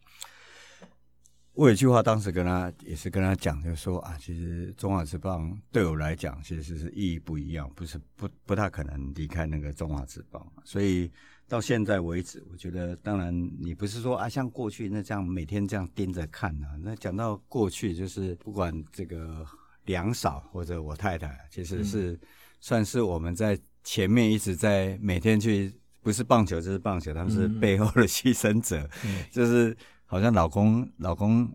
[1.61, 10.43] 我有一句话，当时跟他也是跟他讲，就是说啊，其实中华职棒对我来讲，其实是意义不一样，不是不不大可能离开那个中华职棒。
[10.65, 11.13] 所以
[11.47, 16.81] 到现在为止，我觉得当然你不是说啊，像过去那这样每天这样盯着看啊。
[16.83, 19.45] 那讲到过去，就是不管这个
[19.85, 22.19] 梁嫂或者我太太，其实是
[22.59, 25.71] 算是我们在前面一直在每天去，
[26.01, 28.89] 不是棒球就是棒球，他们是背后的牺牲者，
[29.31, 29.77] 就是。
[30.11, 31.49] 好像老公，老公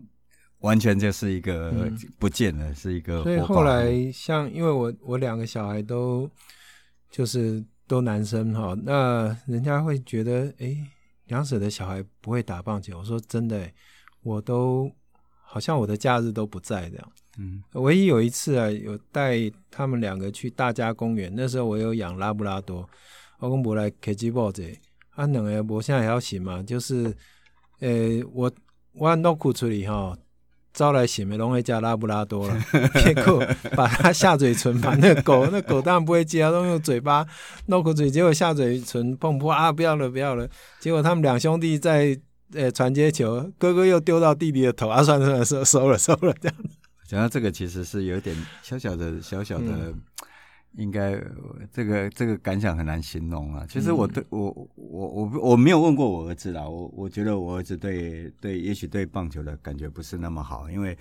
[0.60, 3.22] 完全就是一个不见了，嗯、是一个。
[3.22, 6.26] 所以后来，像因为我我两个小孩都
[7.10, 10.74] 就是都男生哈，那人家会觉得，哎，
[11.26, 12.98] 两舍的小孩不会打棒球。
[12.98, 13.70] 我说真的，
[14.22, 14.90] 我都
[15.42, 17.12] 好像我的假日都不在这样。
[17.36, 19.36] 嗯，唯一有一次啊，有带
[19.70, 22.88] 他们两个去大家公园，那时候我有养拉布拉多，
[23.38, 24.64] 我讲不来 K G 抱着，
[25.10, 27.14] 啊，两个我现在还要洗嘛，就是。
[27.80, 28.50] 诶、欸，我
[28.92, 30.16] 我弄库出去哈，
[30.72, 32.58] 招来洗美容会加拉布拉多了，
[33.02, 33.44] 结果
[33.76, 37.26] 把它下嘴唇，把那个狗，那狗当然不会接，都用嘴巴
[37.66, 40.48] 弄哭嘴，结果下嘴唇碰破啊，不要了不要了，
[40.80, 42.18] 结果他们两兄弟在
[42.54, 46.70] 呃传接球，哥哥又丢到弟弟的头，啊，算了算了收收了收了这样子。
[47.06, 49.66] 讲到这个，其实是有点小小的小小的。
[49.68, 50.00] 嗯
[50.76, 51.18] 应该
[51.72, 53.66] 这个这个感想很难形容啊。
[53.68, 56.68] 其实我对我我我我没有问过我儿子啦。
[56.68, 60.96] 我我觉得我儿子对对，也许对棒球的感觉不是那么好，因为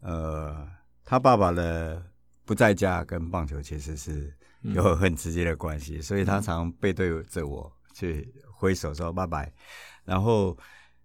[0.00, 0.68] 呃，
[1.04, 2.04] 他爸爸的
[2.44, 9.50] 不在家跟棒球其实是有很直接的关系，所以他常背对着我去挥手说拜拜。
[10.04, 10.54] 然后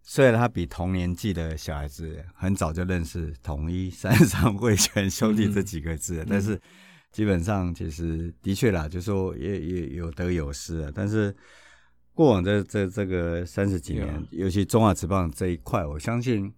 [0.03, 6.59] 虽然他比同年纪的小孩子很早就认识统一、三商、味全兄弟这几个字，但是。
[7.11, 10.91] 基本上其实的确啦，就是说也也有得有失啊。
[10.93, 11.35] 但是
[12.13, 16.53] 过往这这这个三十几年，啊、尤其中华职棒这一块，我相信，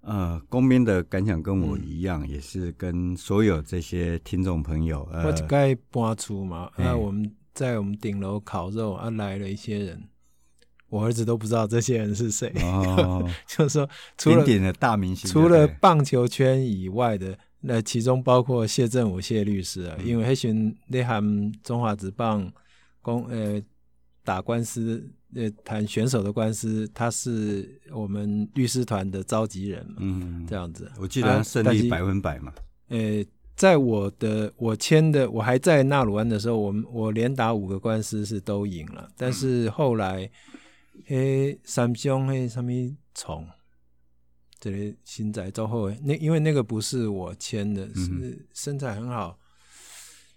[0.00, 5.06] 呃，公民的感想跟我一样，嗯、也是跟所有这些听众朋友。
[5.12, 6.70] 呃、我该搬出嘛？
[6.76, 10.02] 那、我们在我们顶楼烤肉啊，来了一些人，
[10.88, 12.50] 我儿子都不知道这些人是谁。
[12.62, 22.52] 哦， 就是说，除了大明星，除了棒球圈以外的，那其中包括谢振武谢律师啊，嗯、因为黑熊内含中华职棒
[23.00, 23.62] 公呃。
[24.22, 25.02] 打官司，
[25.34, 30.92] 呃，谈选手的官司，他是我们律师团的召集人嘛，嗯，这样子。
[30.98, 32.52] 我记得他胜利百分百嘛。
[32.88, 33.24] 呃，
[33.56, 40.30] 在我的我签的，我还在纳鲁安的时候，我们我连打五个官司是都赢了，但是后来，
[41.06, 42.70] 嘿，三兄嘿，什么
[43.14, 43.44] 虫，
[44.60, 49.38] 这里新仔之后，那因为那个不是我签的，是身材很好。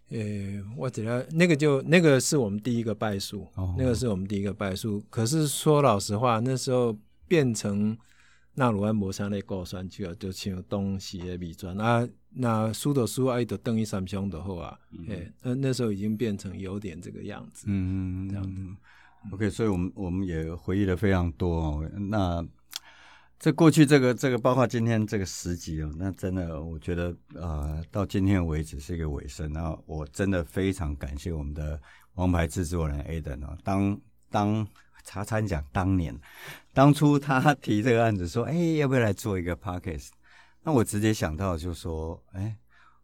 [0.09, 5.03] 呃、欸，我觉得那个就那个是我们第一个败诉，哦、那个是我们第一个败诉。
[5.09, 7.97] 可是说老实话，那时候变成
[8.53, 18.61] 纳鲁湾魔山的高山去了，就像东西的米砖啊，那输的输，爱的等于三兄的后啊，哎、嗯，那那时候已经变成有点这个样子，嗯，这样子。
[19.31, 22.47] OK，所以我们我们也回忆了非常多哦，那。
[23.43, 29.51] 这过去这个这个，包括今天这个十集哦，那真的我觉得呃，到今天为止是一个尾声。
[29.51, 31.77] 那我真的非常感谢我们的
[32.13, 34.65] 王牌制作人 Aden 哦，当当
[35.03, 36.17] 茶餐讲当年
[36.71, 40.11] 当初他 提这个案子说，哎，要不要来做一个 Podcast？
[40.63, 42.55] 那我直接想到就是说，哎，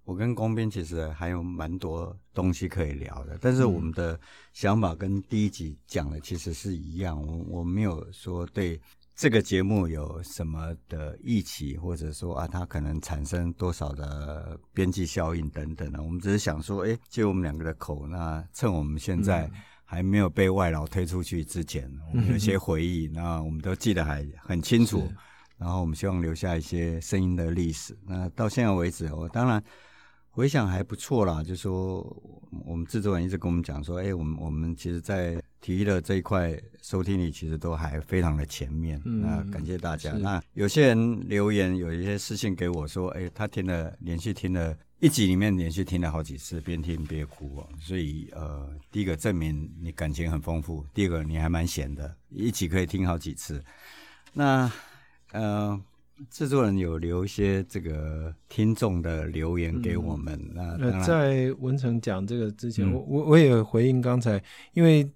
[0.06, 4.17] 我跟工兵其实还有蛮多东西可以聊的，但是我们的
[4.54, 8.80] 想法跟第一集讲的其实是一样，我我没有说对。
[9.19, 19.51] 这个节目有什么的预期，或者说啊，它可能产生多少的边际效应等等的，我们只是想说，哎，借我们两个的口，那趁我们现在
[19.84, 25.12] 还没有被外劳推出去之前，我们有些回忆，那我们都记得还很清楚，
[25.58, 27.99] 然后我们希望留下一些声音的历史。
[28.08, 29.62] 那到现在为止，我当然。
[30.39, 31.99] 回想还不错啦，就是说
[32.65, 39.02] 我们制作人一直跟我们讲说，哎，我们我们其实，在体育的这一块收听率其实都还非常的前面。
[39.04, 40.13] 嗯，那感谢大家。
[40.13, 47.69] 那有些人留言，有一些私信给我说，哎，他听了连续听了一集里面连续听了好几次，边听边哭哦。
[47.78, 53.62] 所以呃，第一个证明你感情很丰富，第二个你还蛮闲的，一集可以听好几次。
[54.32, 54.71] 那
[55.34, 55.78] 呃。
[56.29, 60.34] 制作人有留一些这个听众的留言给我们。
[60.55, 64.41] 嗯、那在文成讲这个之前，嗯、我我我也回应刚才，
[64.73, 65.10] 因为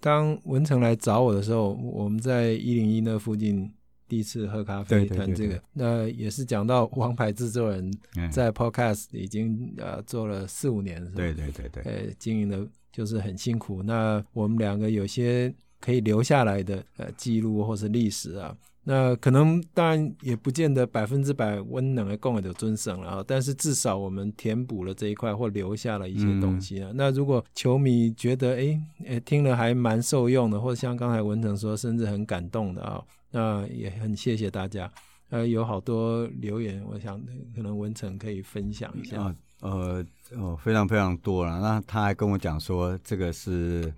[0.00, 3.70] 当文成来找我的时候，我们在一零一那附近
[4.08, 7.92] 第一次喝咖啡谈这个，那也是讲到王牌制作人
[8.32, 13.82] 在 Podcast 已经呃做了四五年，对对对对，呃经营的就是很辛苦。
[13.82, 18.56] 那我们两个有些可以留下来的呃记录或是历史啊。
[18.82, 26.90] 那可能当然也不见得百分之百温能的共有的尊省了啊，但是至少我们填补了这一块或留下了一些东西啊。
[26.94, 34.90] 那如果球迷觉得哎哎听了还蛮受用的，或者像刚才文成说，甚至很感动的啊，那也很谢谢大家。
[35.28, 37.20] 呃，有好多留言，我想
[37.54, 39.20] 可能文成可以分享一下。
[39.20, 40.04] 啊、呃
[40.38, 41.60] 哦，非常非常多了。
[41.60, 43.92] 那他还跟我讲说，这个是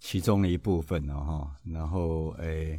[0.00, 1.48] 其中的一部分了哈。
[1.64, 2.78] 然后哎。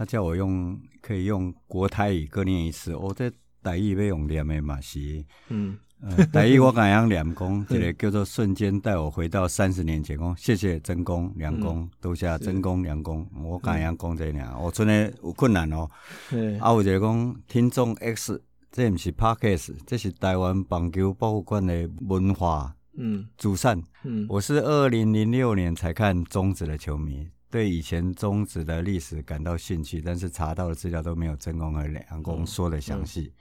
[0.00, 3.30] 他叫我用可以用国台语各念一次，我、哦、这
[3.62, 15.86] 台语要用念的嘛是，嗯，呃、台语我敢用念讲， 这个叫做瞬间带我回到三十年前，讲谢谢真公梁公，多谢真公梁公，我敢用讲这俩，我真的有困难哦。
[16.30, 27.28] 对啊，有一个讲听众 X，这不是 Podcast，这是台湾棒球博物馆的文化，嗯，主善，嗯，我是二零零六年才看中职的球迷。
[27.50, 33.22] 对以前中职的历史感到兴趣，但是查到的资料都没有曾公和良公说的详细。
[33.22, 33.34] 嗯嗯、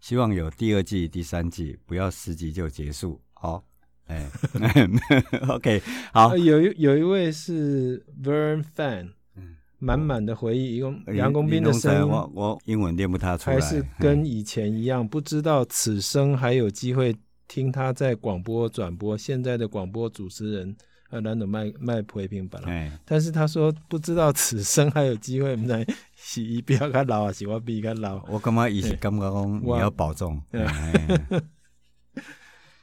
[0.00, 3.20] 希望有第二季、第三季，不要十集就结束。
[3.34, 3.62] 好，
[4.06, 4.26] 哎，
[5.50, 6.34] OK，好。
[6.36, 17.14] 有一有一位是 Vern Fan，嗯，满满的回忆，一共梁公斌的声音，我我英文念不太出来，还是跟以前一样，嗯、不知道此生还有机会
[17.46, 19.18] 听他在广播转播。
[19.18, 20.74] 现在的广播主持人。
[21.10, 25.84] 呃，难得卖卖陪平板了，嘿但是他说不知道此生还有机会，那
[26.14, 28.24] 是伊比较老啊，是我比较老。
[28.28, 30.40] 我感觉伊是感觉讲你要保重。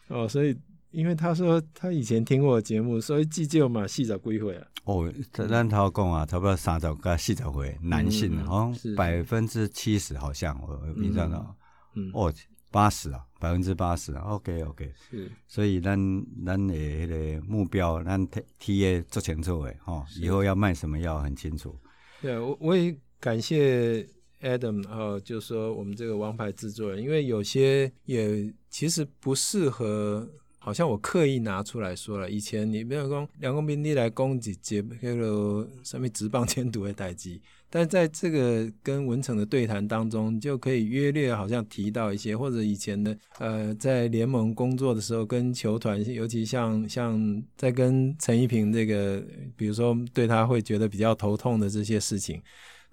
[0.09, 0.57] 哦，所以
[0.91, 4.67] 因为他说他以前听过节目，所以至少嘛四十几岁啊。
[4.83, 11.55] 哦，咱头讲啊，差不多三十到四十岁，男性哦，百分之七十好像我印象到。
[11.95, 12.33] 嗯，哦，
[12.71, 14.21] 八十啊，百分之八十啊。
[14.21, 15.97] OK OK，是，所以咱
[16.45, 21.75] 咱的那个目标，咱 T T A 做清楚诶，吼，以后要卖什么药很清楚。
[22.21, 24.07] 对，我我也感谢
[24.41, 30.29] Adam 哦，就是说我们这个王牌制作人，因为有些也其实不适合。
[30.59, 37.39] 好像我刻意拿出来说了，以前你没有讲梁公斌你来攻击接那个什么职棒监督的代志，
[37.69, 49.23] 但在这个跟文成的对谈当中，就可以约略好像提到一些，或者以前的呃在联盟工作的时候跟球团，尤其像像在跟陈一平这个，
[49.55, 52.41] 比如说对他会觉得比较头痛的这些事情，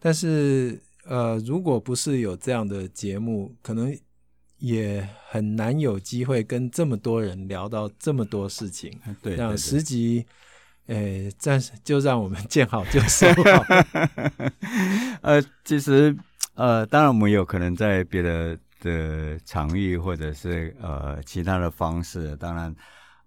[0.01, 3.97] 但是呃如果不是有这样的节目，可能。
[4.59, 8.91] 也很难有机会跟这么多人聊到这么多事情。
[9.21, 10.25] 对，这样十集，
[10.87, 13.65] 诶，暂时就让我们见好就收好。
[15.23, 16.17] 呃，其实，
[16.55, 22.37] 呃，当然我们有可能在别的的场域或者是呃其他的方式。
[22.37, 22.75] 当然，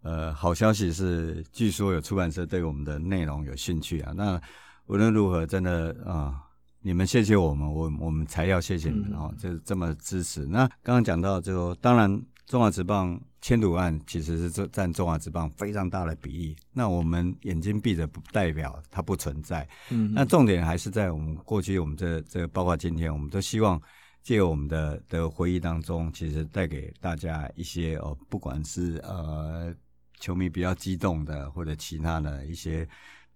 [0.01, 4.13] 呃，好消息是，据说有出版社对我们的内容有兴趣啊。
[4.15, 4.39] 那
[4.85, 6.13] 无论如何，真的啊。
[6.13, 6.35] 呃
[6.79, 10.45] 你们谢谢我们，我我们才要谢谢你们哦，就这么支持。
[10.45, 16.55] 那刚刚讲到就，就当然中华职棒签赌案其实是占中华职棒非常大的比例。
[16.73, 19.67] 那我们眼睛闭着不代表它不存在。
[19.91, 23.79] 嗯，那重点还是在我们过去，我们这这包括今天，我们都希望
[24.23, 29.71] 借由我们的的回忆当中，其实带给大家一些哦，不管是呃
[30.19, 32.87] 球迷比较激动的，或者其他的一些。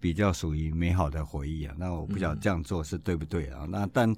[0.02, 3.60] 比较属于美好的回忆啊，那我不晓得这样做是对不对啊？
[3.66, 4.12] 嗯、那但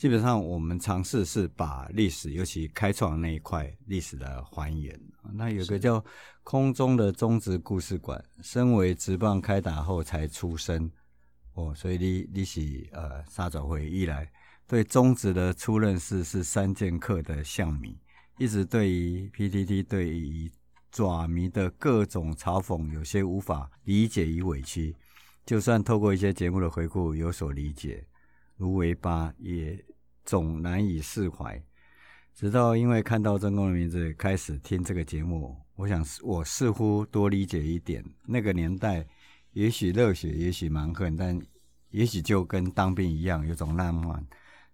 [0.00, 4.98] 基本上我们尝试是把历史，尤其开创那一块历史的还原。
[5.34, 6.02] 那有个叫
[6.42, 10.90] “空中的中职故事馆”，身为职棒开打后才出生
[11.52, 14.26] 哦，所以你你是呃沙爪会一来
[14.66, 17.94] 对中职的初认识是三剑客的象迷，
[18.38, 20.50] 一直对于 PTT 对于
[20.90, 24.96] 爪迷的各种嘲讽有些无法理解与委屈。
[25.44, 28.02] 就算透过一些节目的回顾有所理解，
[28.56, 29.78] 如维巴也
[30.24, 31.62] 总难以释怀。
[32.34, 38.04] 直到因为看到曾公的名字开始听这个节目，我想我似乎多理解一点。
[38.24, 39.06] 那个年代
[39.52, 41.38] 也许热血，也许蛮横，但
[41.90, 44.24] 也许就跟当兵一样，有种浪漫，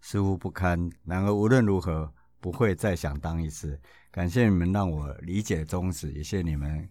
[0.01, 0.89] 似乎不堪。
[1.05, 3.81] 然而无论如何，不会再想当一次。
[4.11, 6.89] 感谢你们让我理解宗旨，也谢你们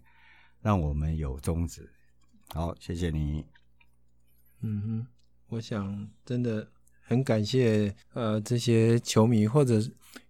[0.60, 1.88] 让我们有宗旨。
[2.48, 3.46] 好，谢谢你。
[4.60, 5.06] 嗯哼，
[5.48, 6.68] 我想真的
[7.08, 9.80] 很感谢呃这些球迷，或者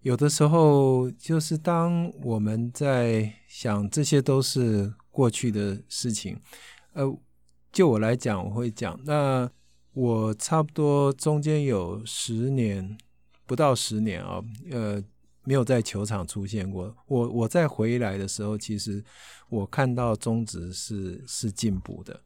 [0.03, 6.39] 有的时候就是当我们在想这些都是过去的事情，
[6.93, 7.05] 呃，
[7.73, 9.51] 就我来讲，我会讲，那
[9.95, 12.97] 我差不多中间有十年
[13.47, 15.03] 不到十年啊，呃，
[15.45, 16.95] 没有在球场出现过。
[17.07, 19.03] 我我再回来的时候，其实
[19.49, 22.21] 我看到中职是是进步的。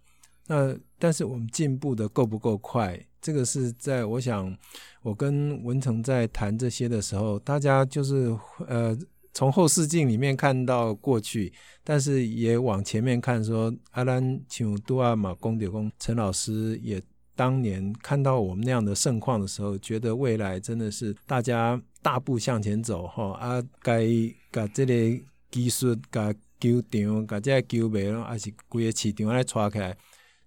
[0.46, 2.98] 那但是我们进步的够不够快？
[3.22, 4.56] 这个是在我想，
[5.02, 8.34] 我跟文成在谈这些的时候，大家就是
[8.66, 8.96] 呃
[9.34, 11.52] 从后视镜里面看到过去，
[11.84, 17.00] 但是也往前面看说，阿兰请杜阿马公德公陈老师也
[17.36, 24.06] 当年看到我们那样的盛况的时候，觉得未来真的是大家大步向前走哈啊，该
[24.50, 29.96] 把这个技术、把球场、把这个球迷，还是规个市场来抓起来。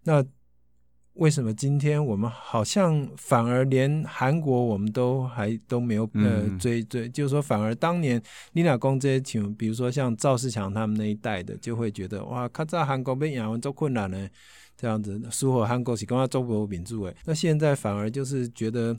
[0.03, 0.23] 那
[1.13, 8.19] 为什么今天我们好像反而连韩国我们都还都没有呃追追，就是说反而当年
[8.53, 14.27] 你俩公这些情，比如说像赵世强他们那一代的，就会觉得哇，看在韩国被亚文做困难呢，
[14.75, 18.97] 这样子，苏和韩国是跟他中国民主诶，那现在反而就是觉得，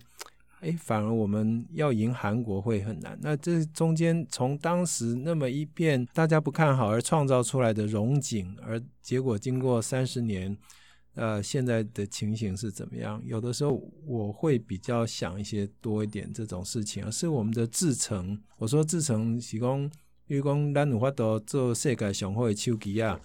[0.61, 3.19] 哎，反而我们要赢韩国会很难。
[3.21, 10.57] 那这中间从当时那么一片大家不看好而创造出来的荣景，而结果经过三十年。
[11.15, 13.23] 呃，现在的情形是怎么样？
[13.25, 18.37] 有的时候我会比较想一些多一点这种事情，是我们的制程。
[18.59, 19.89] 我说制程是讲，
[20.27, 23.21] 比如讲咱有法度做世界上好的手机啊，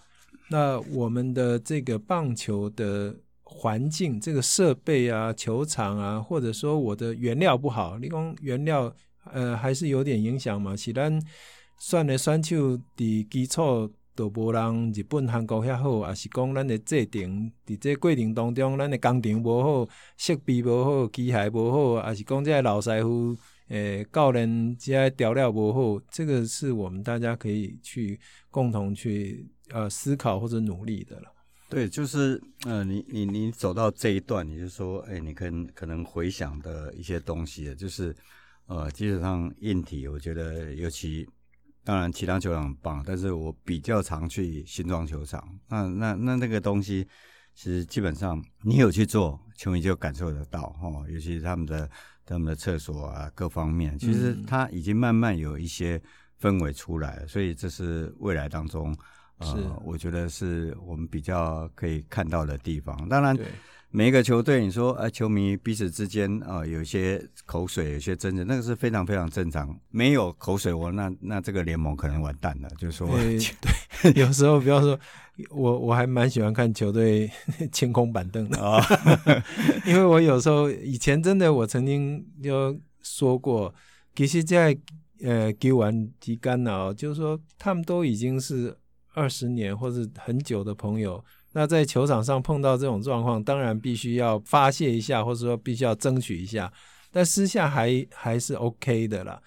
[0.51, 8.95] 那我们的这个棒球的环境、这个设备啊、球场啊，或者说我的原料不好，你讲原料
[9.31, 10.75] 呃还是有点影响嘛。
[10.75, 11.19] 是咱
[11.79, 13.91] 选的选手的基础。
[14.15, 23.33] 都无人日本、韩国遐好，也是讲咱的制定，伫这过程当中，咱的工程无好，设备无好，机械无好，也是讲这老师傅，
[23.69, 28.19] 诶、欸，教练这调料无好，这个是我们大家可以去
[28.51, 31.31] 共同去呃思考或者努力的了。
[31.69, 38.13] 对，就是呃，你你你走到这一段，你就说，哎、你可能可能回想的一些东西，就是
[38.65, 41.25] 呃，基本上硬体，我觉得尤其。
[41.89, 45.43] 当然其他球场很棒，但是我比较常去新庄球场。
[45.67, 47.03] 那那那那个东西，
[47.55, 50.87] 其实基本上你有去做，球迷就感受得到哈。
[51.09, 51.89] 尤其是他们的
[52.23, 55.99] 他们的厕所啊，各方面，其实它已经慢慢有一些
[56.39, 57.27] 氛围出来了。
[57.27, 58.95] 所以这是未来当中，
[59.39, 63.09] 呃，我觉得是我们比较可以看到的地方。
[63.09, 63.35] 当然。
[63.91, 69.75] 每一个球队，你说啊，球迷彼此之间啊，有一些口水，有些争执，那个是非常非常正常。
[69.89, 72.69] 没有口水，我那那这个联盟可能完蛋了。
[72.77, 74.99] 就是说， 对，有时候不要说，
[75.49, 77.27] 我我还蛮喜欢看球队
[77.73, 78.79] 清空板凳的啊，
[79.87, 83.73] 因为我有时候以前真的，我曾经就说过，
[84.15, 84.77] 其实在
[85.23, 88.77] 呃给完提干扰，就是说他们都已经是
[89.15, 91.25] 二十年或者很久的朋友。
[91.53, 96.71] 那在球场上碰到这种状况，当然必须要发泄一下，或者说必须要争取一下。
[97.11, 99.41] 但私下还还是 OK 的啦。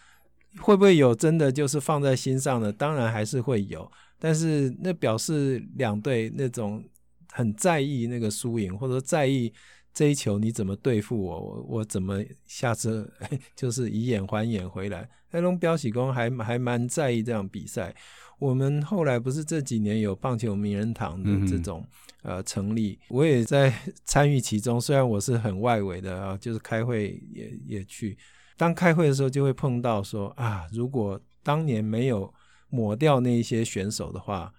[0.60, 2.72] 会不会有真的就是放在心上的？
[2.72, 3.90] 当然还是会有。
[4.18, 6.84] 但是那表示两队那种
[7.30, 9.52] 很在意那个输赢，或者说在意
[9.94, 13.10] 这一球你怎么对付我，我我怎么下次
[13.56, 15.08] 就是以眼还眼回来。
[15.30, 17.94] 黑龙标喜功还还蛮在意这样比赛。
[18.42, 21.86] 我们后来不是这几年有棒球名人堂的这种、
[22.22, 23.72] 嗯、呃成立，我也在
[24.04, 24.80] 参与其中。
[24.80, 28.18] 虽然我是很外围的啊，就是开会也也去。
[28.56, 32.32] 当开会的时候，就会碰到说啊，如果当年没有
[32.68, 34.52] 抹掉那一些选手的话，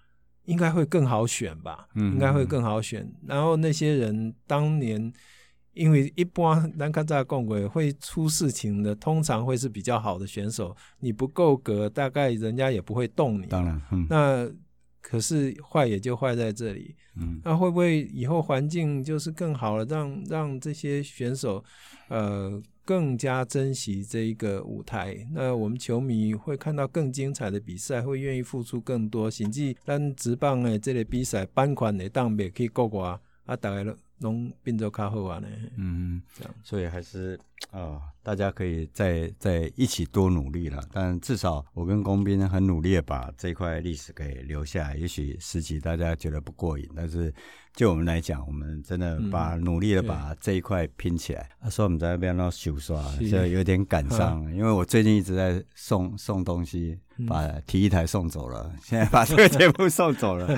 [0.46, 1.86] 应该会更好选吧？
[1.94, 3.02] 嗯应该会更好选。
[3.02, 5.12] 嗯、然后那些人当年。
[5.74, 10.74] 因为一般咱看在共轨会出事情的，通常会是比较好的选手。
[11.00, 13.46] 你不够格，大概人家也不会动你。
[13.46, 14.50] 当然，嗯、那
[15.02, 16.94] 可是坏也就坏在这里。
[17.16, 21.62] 嗯，那会不会以后环境就是更好了，让让这些选手
[22.08, 25.16] 呃更加珍惜这一个舞台？
[25.32, 29.30] 那我们球迷会看到更精彩的比赛，会愿意付出更多。
[29.30, 33.96] 甚至咱职棒诶，这类比赛版权的当别去国外啊，大概了。
[34.18, 35.48] 能变做较好啊呢？
[35.76, 37.38] 嗯，这样，所以还是
[37.72, 40.82] 啊、呃，大家可以再再一起多努力了。
[40.92, 44.96] 但至少我跟工兵很努力的把这块历史给留下来。
[44.96, 47.34] 也许十集大家觉得不过瘾，但是
[47.74, 51.50] 就我们来讲，我们真的把努力的把这一块拼起来。
[51.60, 60.48] 他说我们在那边要修刷，就有点感伤，因为我最近一直在送送东西，把体育台送走了，现在把这个 节目送走了，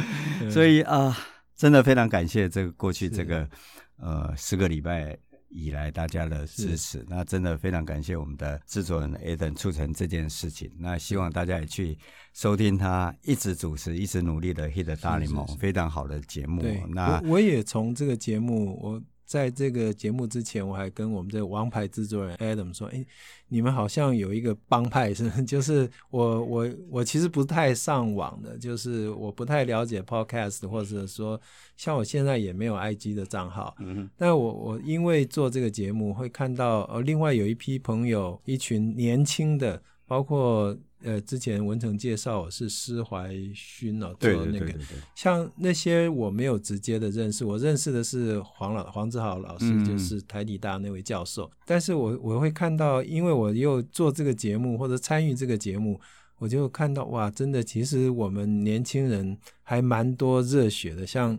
[0.50, 1.06] 所以啊。
[1.06, 1.16] 呃
[1.56, 3.48] 真的非常感谢这个过去这个
[3.96, 5.16] 呃十个礼拜
[5.48, 10.70] 以来大家的支持，那真的非常感谢我们的制作人 Adam 促成这件事情。
[10.78, 11.98] 那希望大家也去
[12.34, 16.62] 收听他一直主持、一直努力的《Hit 大联盟》非常好的节目。
[16.90, 19.02] 那我，我也从这个节目我。
[19.26, 23.04] 在这个节目之前，我还跟我们这个王牌制作人 Adam 说：“哎，
[23.48, 31.40] 你们好像有一个帮派，是 就是我我我其实不太上网的，就是我不太了解 Podcast，或者说
[31.76, 33.74] 像我现在也没有 IG 的账号。
[33.80, 40.74] 嗯，但我我因为做这个节目，会看到呃，另外有一批朋友，一群年轻的，包括。”
[41.06, 44.74] 呃，之前文成介绍我是施怀勋哦，做那个，
[45.14, 51.48] 像那些我没有直接的认识，我认识的是黄老黄志豪老师，嗯、就是台底大那位教授。
[51.64, 56.00] 但是我我会看到，因为我又做这个节目或者参与这个节目，
[56.38, 61.06] 我就看到哇，真的，其实我们年轻人还蛮多热血的。
[61.06, 61.38] 像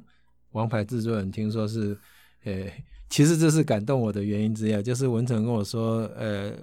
[0.52, 1.98] 王牌制作人，听说是，
[2.46, 2.72] 呃，
[3.10, 6.54] 其实这是感动我的原因之一，就是文成跟我说，呃，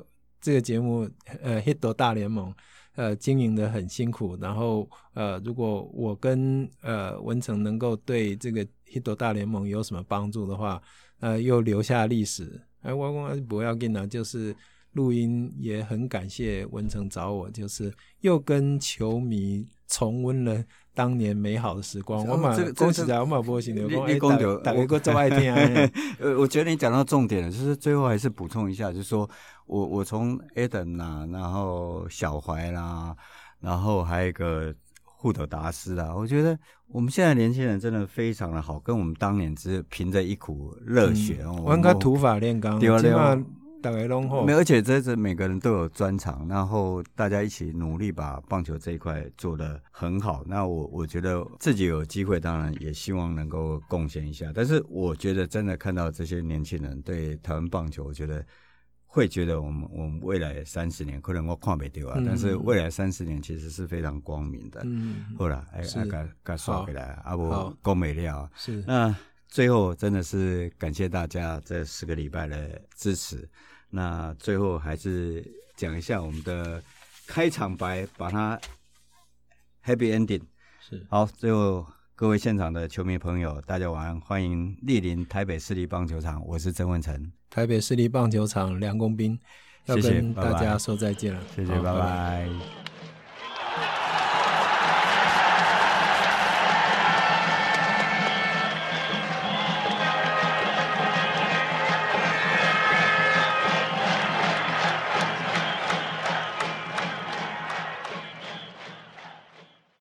[0.40, 1.06] 这个节目，
[1.42, 2.54] 呃，Hit 大联盟。
[2.94, 10.80] 呃，经营得很辛苦，然后呃，如果我跟呃文成能够对这个 Hit 大联盟有什么帮助的话，
[11.20, 14.54] 呃，又留下历史，哎，我我不要紧啊，就是
[14.92, 20.62] 录音也很感谢文成找我，就是又跟球迷重温了
[20.94, 22.26] 当年美好的时光。
[22.26, 25.54] 我嘛恭喜啊，我嘛波行的，我讲大家都爱听。
[26.18, 29.28] 呃，我觉得你讲到重点了，就是最后还是补充一下，就是说。
[29.66, 33.16] 我我从 Eden 啦，然后小怀啦，
[33.60, 42.78] 然后还有一个护德达斯啦，我觉得我们现在年轻人真的非常的好，跟我们当年只是凭着一股热血哦，玩个土法炼钢？
[43.84, 50.42] 大家拢好，而且这是每个人都有专长，然后大家一起努力把棒球这一块做得很好。
[50.46, 54.50] 那我我觉得自己有机会，当然也希望能够贡献一下。
[54.54, 58.42] 但是我觉得真的看到这些年轻人对台湾棒球，我觉得。
[59.06, 64.80] 会觉得我们我们未来三十年可能我看不掉啊，嗯、但是未来三十年其实是非常光明的。
[64.82, 68.50] 嗯，好了，哎，该该说回来，啊不，够美料。
[68.56, 69.14] 是，那
[69.46, 73.48] 最后真的是感谢大家这十个礼拜的支持。
[73.94, 75.40] 那最后还是
[75.76, 76.82] 讲一下我们的
[77.28, 78.60] 开场白，把它
[79.84, 80.42] happy ending。
[80.80, 81.86] 是，好，最后
[82.16, 89.38] 各位现场的球迷朋友，大家晚安，欢迎莅临台北市立棒球场，我是曾文成，台北市立棒球场梁公斌，
[89.86, 92.83] 要跟大家说再见了，谢谢，拜拜。